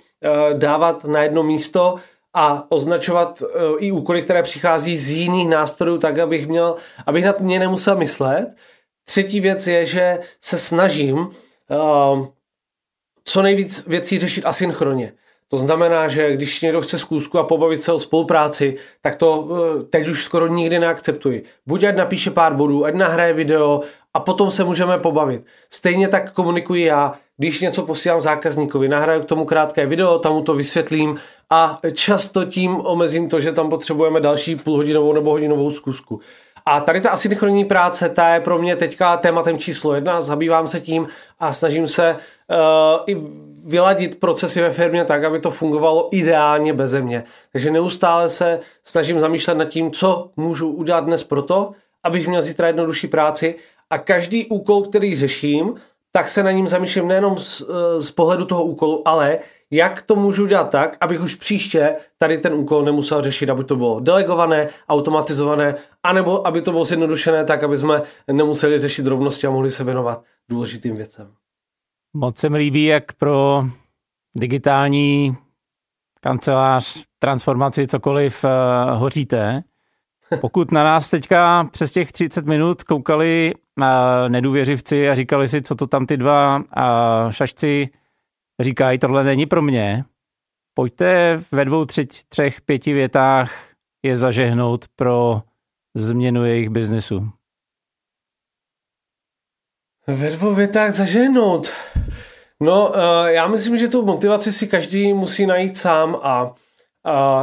dávat 0.53 1.05
na 1.05 1.23
jedno 1.23 1.43
místo, 1.43 1.95
a 2.33 2.65
označovat 2.69 3.43
i 3.79 3.91
úkoly, 3.91 4.21
které 4.21 4.43
přichází 4.43 4.97
z 4.97 5.09
jiných 5.11 5.49
nástrojů, 5.49 5.97
tak 5.97 6.19
abych 6.19 6.47
měl, 6.47 6.75
abych 7.05 7.25
na 7.25 7.33
mě 7.39 7.59
nemusel 7.59 7.95
myslet. 7.95 8.47
Třetí 9.09 9.39
věc 9.39 9.67
je, 9.67 9.85
že 9.85 10.19
se 10.41 10.57
snažím 10.57 11.17
uh, 11.17 12.25
co 13.23 13.41
nejvíc 13.41 13.87
věcí 13.87 14.19
řešit 14.19 14.45
asynchronně. 14.45 15.13
To 15.49 15.57
znamená, 15.57 16.07
že 16.07 16.33
když 16.33 16.61
někdo 16.61 16.81
chce 16.81 16.99
zkusku 16.99 17.39
a 17.39 17.43
pobavit 17.43 17.81
se 17.81 17.91
o 17.91 17.99
spolupráci, 17.99 18.75
tak 19.01 19.15
to 19.15 19.49
eh, 19.49 19.83
teď 19.83 20.07
už 20.07 20.23
skoro 20.23 20.47
nikdy 20.47 20.79
neakceptuji. 20.79 21.43
Buď 21.67 21.83
ať 21.83 21.95
napíše 21.95 22.31
pár 22.31 22.55
bodů, 22.55 22.85
ať 22.85 22.93
nahraje 22.93 23.33
video 23.33 23.81
a 24.13 24.19
potom 24.19 24.51
se 24.51 24.63
můžeme 24.63 24.97
pobavit. 24.97 25.45
Stejně 25.69 26.07
tak 26.07 26.33
komunikuji 26.33 26.85
já, 26.85 27.11
když 27.37 27.61
něco 27.61 27.85
posílám 27.85 28.21
zákazníkovi, 28.21 28.89
nahraju 28.89 29.21
k 29.21 29.25
tomu 29.25 29.45
krátké 29.45 29.85
video, 29.85 30.19
tam 30.19 30.33
mu 30.33 30.43
to 30.43 30.53
vysvětlím 30.53 31.17
a 31.49 31.79
často 31.93 32.45
tím 32.45 32.75
omezím 32.85 33.29
to, 33.29 33.39
že 33.39 33.51
tam 33.51 33.69
potřebujeme 33.69 34.19
další 34.19 34.55
půlhodinovou 34.55 35.13
nebo 35.13 35.31
hodinovou 35.31 35.71
zkusku. 35.71 36.21
A 36.69 36.79
tady 36.79 37.01
ta 37.01 37.09
asynchronní 37.09 37.65
práce, 37.65 38.09
ta 38.09 38.33
je 38.33 38.39
pro 38.39 38.57
mě 38.59 38.75
teďka 38.75 39.17
tématem 39.17 39.57
číslo 39.57 39.95
jedna, 39.95 40.21
zabývám 40.21 40.67
se 40.67 40.81
tím 40.81 41.07
a 41.39 41.53
snažím 41.53 41.87
se 41.87 42.15
uh, 42.15 43.03
i 43.07 43.17
vyladit 43.65 44.19
procesy 44.19 44.61
ve 44.61 44.71
firmě 44.71 45.05
tak, 45.05 45.23
aby 45.23 45.39
to 45.39 45.51
fungovalo 45.51 46.09
ideálně 46.11 46.73
beze 46.73 47.01
mě. 47.01 47.23
Takže 47.51 47.71
neustále 47.71 48.29
se 48.29 48.59
snažím 48.83 49.19
zamýšlet 49.19 49.55
nad 49.55 49.65
tím, 49.65 49.91
co 49.91 50.29
můžu 50.37 50.71
udělat 50.71 51.05
dnes 51.05 51.23
proto, 51.23 51.71
abych 52.03 52.27
měl 52.27 52.41
zítra 52.41 52.67
jednodušší 52.67 53.07
práci 53.07 53.55
a 53.89 53.97
každý 53.97 54.45
úkol, 54.45 54.81
který 54.81 55.15
řeším, 55.15 55.75
tak 56.11 56.29
se 56.29 56.43
na 56.43 56.51
ním 56.51 56.67
zamýšlím 56.67 57.07
nejenom 57.07 57.37
z, 57.37 57.61
eh, 57.61 58.01
z 58.01 58.11
pohledu 58.11 58.45
toho 58.45 58.63
úkolu, 58.63 59.07
ale 59.07 59.39
jak 59.71 60.01
to 60.01 60.15
můžu 60.15 60.45
dělat 60.45 60.69
tak, 60.69 60.97
abych 61.01 61.21
už 61.21 61.35
příště 61.35 61.95
tady 62.17 62.37
ten 62.37 62.53
úkol 62.53 62.85
nemusel 62.85 63.21
řešit, 63.21 63.49
aby 63.49 63.63
to 63.63 63.75
bylo 63.75 63.99
delegované, 63.99 64.67
automatizované, 64.89 65.75
anebo 66.03 66.47
aby 66.47 66.61
to 66.61 66.71
bylo 66.71 66.85
zjednodušené 66.85 67.43
tak, 67.45 67.63
aby 67.63 67.77
jsme 67.77 68.01
nemuseli 68.31 68.79
řešit 68.79 69.03
drobnosti 69.03 69.47
a 69.47 69.51
mohli 69.51 69.71
se 69.71 69.83
věnovat 69.83 70.23
důležitým 70.49 70.95
věcem. 70.95 71.33
Moc 72.13 72.37
se 72.37 72.49
mi 72.49 72.57
líbí, 72.57 72.85
jak 72.85 73.13
pro 73.13 73.63
digitální 74.35 75.35
kancelář, 76.21 77.03
transformaci, 77.19 77.87
cokoliv 77.87 78.43
uh, 78.43 78.49
hoříte. 78.99 79.63
Pokud 80.41 80.71
na 80.71 80.83
nás 80.83 81.09
teďka 81.09 81.69
přes 81.71 81.91
těch 81.91 82.11
30 82.11 82.45
minut 82.45 82.83
koukali 82.83 83.53
uh, 83.77 83.85
nedůvěřivci 84.27 85.09
a 85.09 85.15
říkali 85.15 85.47
si, 85.47 85.61
co 85.61 85.75
to 85.75 85.87
tam 85.87 86.05
ty 86.05 86.17
dva 86.17 86.57
uh, 86.57 86.63
šašci 87.31 87.89
říkají, 88.59 88.99
tohle 88.99 89.23
není 89.23 89.45
pro 89.45 89.61
mě, 89.61 90.05
pojďte 90.73 91.41
ve 91.51 91.65
dvou, 91.65 91.85
tři, 91.85 92.07
třech, 92.29 92.61
pěti 92.61 92.93
větách 92.93 93.53
je 94.05 94.15
zažehnout 94.15 94.85
pro 94.95 95.41
změnu 95.95 96.45
jejich 96.45 96.69
biznesu. 96.69 97.31
Ve 100.07 100.29
dvou 100.29 100.53
větách 100.53 100.95
zažehnout. 100.95 101.73
No, 102.59 102.89
uh, 102.89 102.95
já 103.25 103.47
myslím, 103.47 103.77
že 103.77 103.87
tu 103.87 104.05
motivaci 104.05 104.53
si 104.53 104.67
každý 104.67 105.13
musí 105.13 105.45
najít 105.45 105.77
sám 105.77 106.19
a 106.23 106.55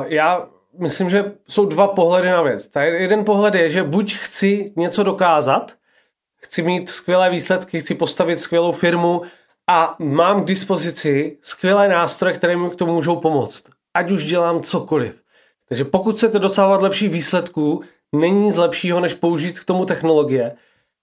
já 0.06 0.48
myslím, 0.78 1.10
že 1.10 1.32
jsou 1.48 1.66
dva 1.66 1.88
pohledy 1.88 2.30
na 2.30 2.42
věc. 2.42 2.66
Tak 2.66 2.88
jeden 2.88 3.24
pohled 3.24 3.54
je, 3.54 3.70
že 3.70 3.82
buď 3.82 4.14
chci 4.14 4.72
něco 4.76 5.02
dokázat, 5.02 5.76
chci 6.36 6.62
mít 6.62 6.88
skvělé 6.88 7.30
výsledky, 7.30 7.80
chci 7.80 7.94
postavit 7.94 8.40
skvělou 8.40 8.72
firmu 8.72 9.22
a 9.70 9.96
mám 9.98 10.42
k 10.42 10.46
dispozici 10.46 11.38
skvělé 11.42 11.88
nástroje, 11.88 12.34
které 12.34 12.56
mi 12.56 12.70
k 12.70 12.76
tomu 12.76 12.94
můžou 12.94 13.16
pomoct. 13.16 13.64
Ať 13.94 14.10
už 14.10 14.24
dělám 14.24 14.62
cokoliv. 14.62 15.22
Takže 15.68 15.84
pokud 15.84 16.16
chcete 16.16 16.38
dosahovat 16.38 16.82
lepší 16.82 17.08
výsledků, 17.08 17.82
není 18.16 18.46
nic 18.46 18.56
lepšího, 18.56 19.00
než 19.00 19.14
použít 19.14 19.58
k 19.58 19.64
tomu 19.64 19.84
technologie. 19.84 20.52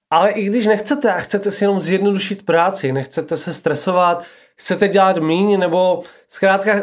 Ale 0.10 0.32
i 0.32 0.45
když 0.45 0.65
nechcete 0.65 1.13
a 1.13 1.19
chcete 1.19 1.52
si 1.52 1.63
jenom 1.63 1.80
zjednodušit 1.80 2.45
práci, 2.45 2.91
nechcete 2.91 3.38
se 3.38 3.54
stresovat, 3.54 4.24
chcete 4.62 4.88
dělat 4.88 5.17
míň 5.17 5.60
nebo 5.60 6.04
zkrátka 6.30 6.82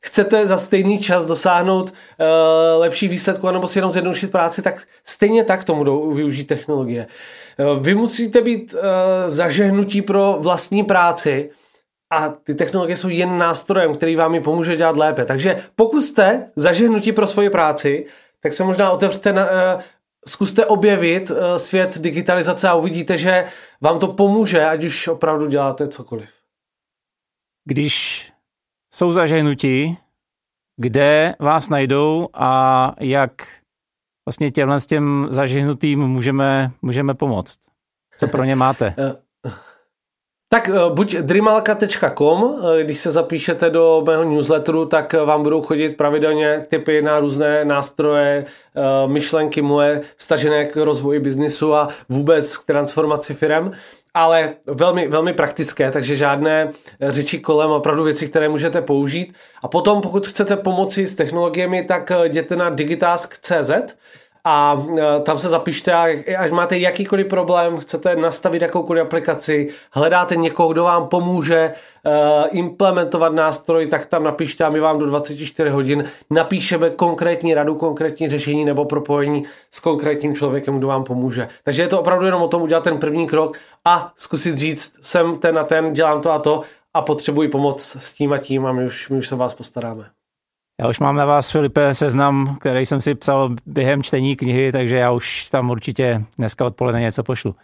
chcete 0.00 0.46
za 0.46 0.58
stejný 0.58 0.98
čas 0.98 1.24
dosáhnout 1.24 1.90
uh, 1.90 2.80
lepší 2.80 3.08
výsledku 3.08 3.50
nebo 3.50 3.66
si 3.66 3.78
jenom 3.78 3.92
zjednodušit 3.92 4.32
práci, 4.32 4.62
tak 4.62 4.82
stejně 5.04 5.44
tak 5.44 5.64
tomu 5.64 5.84
jdou 5.84 6.12
využít 6.12 6.44
technologie. 6.44 7.06
Uh, 7.58 7.82
vy 7.82 7.94
musíte 7.94 8.40
být 8.40 8.74
uh, 8.74 8.80
zažehnutí 9.26 10.02
pro 10.02 10.36
vlastní 10.40 10.84
práci 10.84 11.50
a 12.12 12.28
ty 12.28 12.54
technologie 12.54 12.96
jsou 12.96 13.08
jen 13.08 13.38
nástrojem, 13.38 13.94
který 13.94 14.16
vám 14.16 14.34
ji 14.34 14.40
pomůže 14.40 14.76
dělat 14.76 14.96
lépe. 14.96 15.24
Takže 15.24 15.56
pokud 15.76 16.02
jste 16.02 16.46
zažehnutí 16.56 17.12
pro 17.12 17.26
svoji 17.26 17.50
práci, 17.50 18.06
tak 18.42 18.52
se 18.52 18.64
možná 18.64 18.90
otevřete 18.90 19.32
na, 19.32 19.44
uh, 19.44 19.80
zkuste 20.28 20.66
objevit 20.66 21.32
svět 21.56 21.98
digitalizace 21.98 22.68
a 22.68 22.74
uvidíte, 22.74 23.18
že 23.18 23.44
vám 23.80 23.98
to 23.98 24.08
pomůže, 24.08 24.66
ať 24.66 24.84
už 24.84 25.08
opravdu 25.08 25.46
děláte 25.46 25.88
cokoliv. 25.88 26.35
Když 27.68 28.26
jsou 28.94 29.12
zažehnutí, 29.12 29.98
kde 30.76 31.34
vás 31.38 31.68
najdou 31.68 32.28
a 32.34 32.92
jak 33.00 33.32
vlastně 34.28 34.50
těmhle 34.50 34.80
s 34.80 34.86
těm 34.86 35.26
zažehnutým 35.30 36.00
můžeme, 36.00 36.70
můžeme 36.82 37.14
pomoct? 37.14 37.58
Co 38.16 38.28
pro 38.28 38.44
ně 38.44 38.56
máte? 38.56 38.94
Tak 40.48 40.68
eh, 40.68 40.72
buď 40.94 41.14
drimalka.com, 41.16 42.44
eh, 42.44 42.84
když 42.84 42.98
se 42.98 43.10
zapíšete 43.10 43.70
do 43.70 44.02
mého 44.06 44.24
newsletteru, 44.24 44.86
tak 44.86 45.12
vám 45.12 45.42
budou 45.42 45.62
chodit 45.62 45.96
pravidelně 45.96 46.66
tipy 46.68 47.02
na 47.02 47.20
různé 47.20 47.64
nástroje, 47.64 48.44
eh, 48.44 49.08
myšlenky 49.08 49.62
moje 49.62 50.00
stažené 50.16 50.64
k 50.64 50.76
rozvoji 50.76 51.20
biznisu 51.20 51.74
a 51.74 51.88
vůbec 52.08 52.56
k 52.56 52.64
transformaci 52.64 53.34
firm 53.34 53.72
ale 54.16 54.54
velmi, 54.66 55.08
velmi 55.08 55.32
praktické, 55.32 55.90
takže 55.90 56.16
žádné 56.16 56.70
řeči 57.00 57.38
kolem, 57.38 57.70
opravdu 57.70 58.02
věci, 58.02 58.28
které 58.28 58.48
můžete 58.48 58.82
použít. 58.82 59.34
A 59.62 59.68
potom, 59.68 60.00
pokud 60.00 60.26
chcete 60.26 60.56
pomoci 60.56 61.06
s 61.06 61.14
technologiemi, 61.14 61.84
tak 61.84 62.12
jděte 62.24 62.56
na 62.56 62.70
digitask.cz, 62.70 63.70
a 64.48 64.82
e, 64.98 65.20
tam 65.20 65.38
se 65.38 65.48
zapište 65.48 65.92
a 65.92 66.06
až 66.38 66.50
máte 66.50 66.78
jakýkoliv 66.78 67.26
problém, 67.26 67.76
chcete 67.76 68.16
nastavit 68.16 68.62
jakoukoliv 68.62 69.02
aplikaci, 69.02 69.68
hledáte 69.92 70.36
někoho, 70.36 70.68
kdo 70.68 70.84
vám 70.84 71.08
pomůže 71.08 71.72
uh, 72.06 72.12
implementovat 72.50 73.32
nástroj, 73.32 73.86
tak 73.86 74.06
tam 74.06 74.24
napište 74.24 74.64
a 74.64 74.70
my 74.70 74.80
vám 74.80 74.98
do 74.98 75.06
24 75.06 75.70
hodin 75.70 76.04
napíšeme 76.30 76.90
konkrétní 76.90 77.54
radu, 77.54 77.74
konkrétní 77.74 78.28
řešení 78.28 78.64
nebo 78.64 78.84
propojení 78.84 79.44
s 79.70 79.80
konkrétním 79.80 80.34
člověkem, 80.34 80.78
kdo 80.78 80.86
vám 80.86 81.04
pomůže. 81.04 81.48
Takže 81.62 81.82
je 81.82 81.88
to 81.88 82.00
opravdu 82.00 82.26
jenom 82.26 82.42
o 82.42 82.48
tom 82.48 82.62
udělat 82.62 82.84
ten 82.84 82.98
první 82.98 83.26
krok 83.26 83.58
a 83.84 84.12
zkusit 84.16 84.58
říct, 84.58 84.94
jsem 85.02 85.38
ten 85.38 85.58
a 85.58 85.64
ten, 85.64 85.92
dělám 85.92 86.20
to 86.20 86.30
a 86.30 86.38
to 86.38 86.62
a 86.94 87.02
potřebuji 87.02 87.48
pomoc 87.48 87.96
s 87.98 88.12
tím 88.12 88.32
a 88.32 88.38
tím 88.38 88.66
a 88.66 88.72
my 88.72 88.86
už, 88.86 89.08
my 89.08 89.18
už 89.18 89.28
se 89.28 89.36
vás 89.36 89.54
postaráme. 89.54 90.15
Já 90.80 90.88
už 90.88 90.98
mám 90.98 91.16
na 91.16 91.24
vás, 91.24 91.50
Filipe, 91.50 91.94
seznam, 91.94 92.56
který 92.60 92.86
jsem 92.86 93.00
si 93.00 93.14
psal 93.14 93.56
během 93.66 94.02
čtení 94.02 94.36
knihy, 94.36 94.72
takže 94.72 94.96
já 94.96 95.12
už 95.12 95.50
tam 95.50 95.70
určitě 95.70 96.24
dneska 96.38 96.66
odpoledne 96.66 97.00
něco 97.00 97.22
pošlu. 97.22 97.54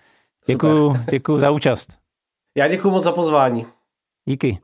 Děkuju, 0.46 0.96
děkuju 1.10 1.38
za 1.38 1.50
účast. 1.50 1.98
Já 2.56 2.68
děkuji 2.68 2.90
moc 2.90 3.04
za 3.04 3.12
pozvání. 3.12 3.66
Díky. 4.28 4.58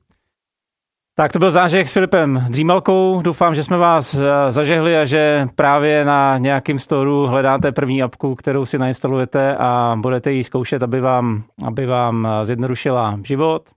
Tak 1.15 1.33
to 1.33 1.39
byl 1.39 1.53
zážeh 1.53 1.89
s 1.89 1.93
Filipem 1.93 2.45
Dřímalkou. 2.49 3.23
Doufám, 3.23 3.55
že 3.55 3.65
jsme 3.65 3.77
vás 3.77 4.15
eh, 4.15 4.53
zažehli 4.53 4.99
a 4.99 5.05
že 5.05 5.47
právě 5.55 6.05
na 6.05 6.39
nějakým 6.39 6.79
storu 6.79 7.27
hledáte 7.27 7.73
první 7.73 8.03
apku, 8.03 8.35
kterou 8.35 8.67
si 8.67 8.79
nainstalujete 8.79 9.57
a 9.57 9.97
budete 10.01 10.33
ji 10.33 10.45
zkoušet, 10.45 10.83
aby 10.83 11.01
vám, 11.01 11.43
aby 11.67 11.87
vám 11.87 12.27
eh, 12.27 12.47
zjednodušila 12.47 13.21
život. 13.25 13.71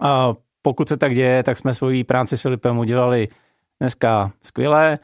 A 0.00 0.34
pokud 0.62 0.88
se 0.88 0.96
tak 0.96 1.14
děje, 1.14 1.42
tak 1.42 1.58
jsme 1.58 1.74
svoji 1.74 2.04
práci 2.04 2.38
s 2.38 2.40
Filipem 2.40 2.78
udělali 2.78 3.28
dneska 3.80 4.32
skvělé. 4.42 4.98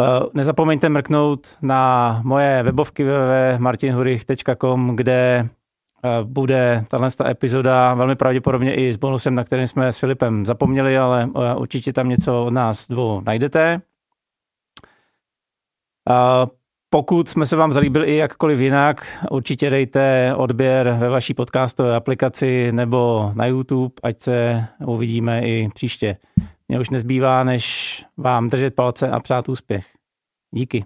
Eh, 0.00 0.20
nezapomeňte 0.34 0.88
mrknout 0.88 1.46
na 1.62 2.20
moje 2.24 2.62
webovky 2.62 3.04
www.martinhurich.com, 3.04 4.96
kde 4.96 5.48
eh, 6.04 6.24
bude 6.24 6.84
tahle 6.88 7.08
epizoda 7.30 7.94
velmi 7.94 8.16
pravděpodobně 8.16 8.74
i 8.74 8.92
s 8.92 8.96
bonusem, 8.96 9.34
na 9.34 9.44
kterým 9.44 9.66
jsme 9.66 9.92
s 9.92 9.98
Filipem 9.98 10.46
zapomněli, 10.46 10.98
ale 10.98 11.28
eh, 11.36 11.54
určitě 11.54 11.92
tam 11.92 12.08
něco 12.08 12.44
od 12.44 12.50
nás 12.50 12.88
dvou 12.88 13.20
najdete. 13.20 13.80
Pokud 16.90 17.28
jsme 17.28 17.46
se 17.46 17.56
vám 17.56 17.72
zalíbili 17.72 18.06
i 18.06 18.16
jakkoliv 18.16 18.60
jinak, 18.60 19.06
určitě 19.30 19.70
dejte 19.70 20.34
odběr 20.36 20.96
ve 21.00 21.08
vaší 21.08 21.34
podcastové 21.34 21.96
aplikaci 21.96 22.72
nebo 22.72 23.32
na 23.34 23.46
YouTube, 23.46 23.94
ať 24.02 24.20
se 24.20 24.66
uvidíme 24.86 25.46
i 25.46 25.68
příště. 25.74 26.16
Mně 26.68 26.80
už 26.80 26.90
nezbývá, 26.90 27.44
než 27.44 28.04
vám 28.16 28.48
držet 28.48 28.74
palce 28.74 29.10
a 29.10 29.20
přát 29.20 29.48
úspěch. 29.48 29.86
Díky. 30.54 30.84